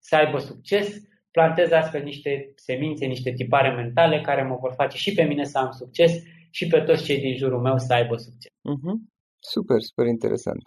să 0.00 0.16
aibă 0.16 0.38
succes, 0.38 0.88
plantez 1.30 1.70
astfel 1.70 2.02
niște 2.02 2.52
semințe, 2.54 3.06
niște 3.06 3.32
tipare 3.32 3.74
mentale 3.74 4.20
care 4.20 4.42
mă 4.42 4.56
vor 4.60 4.72
face 4.76 4.96
și 4.96 5.14
pe 5.14 5.22
mine 5.22 5.44
să 5.44 5.58
am 5.58 5.70
succes 5.70 6.12
și 6.50 6.66
pe 6.66 6.80
toți 6.80 7.04
cei 7.04 7.20
din 7.20 7.36
jurul 7.36 7.60
meu 7.60 7.78
să 7.78 7.92
aibă 7.92 8.16
succes. 8.16 8.52
Uh-huh. 8.52 8.96
Super, 9.38 9.80
super 9.80 10.06
interesant. 10.06 10.62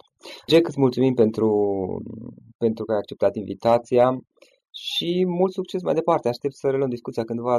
Jack, 0.48 0.68
îți 0.68 0.80
mulțumim 0.80 1.14
pentru, 1.14 1.48
pentru 2.58 2.84
că 2.84 2.92
ai 2.92 2.98
acceptat 2.98 3.34
invitația 3.36 4.18
și 4.70 5.24
mult 5.26 5.52
succes 5.52 5.82
mai 5.82 5.94
departe. 5.94 6.28
Aștept 6.28 6.54
să 6.54 6.70
reluăm 6.70 6.88
discuția 6.88 7.24
cândva 7.24 7.58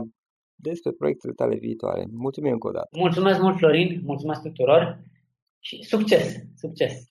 despre 0.55 0.91
proiectele 0.91 1.33
tale 1.33 1.55
viitoare. 1.55 2.05
Mulțumim 2.11 2.51
încă 2.51 2.67
o 2.67 2.71
dată. 2.71 2.89
Mulțumesc 2.97 3.39
mult, 3.41 3.57
Florin, 3.57 4.01
mulțumesc 4.03 4.41
tuturor 4.41 5.03
și 5.59 5.83
succes, 5.83 6.35
succes! 6.55 7.10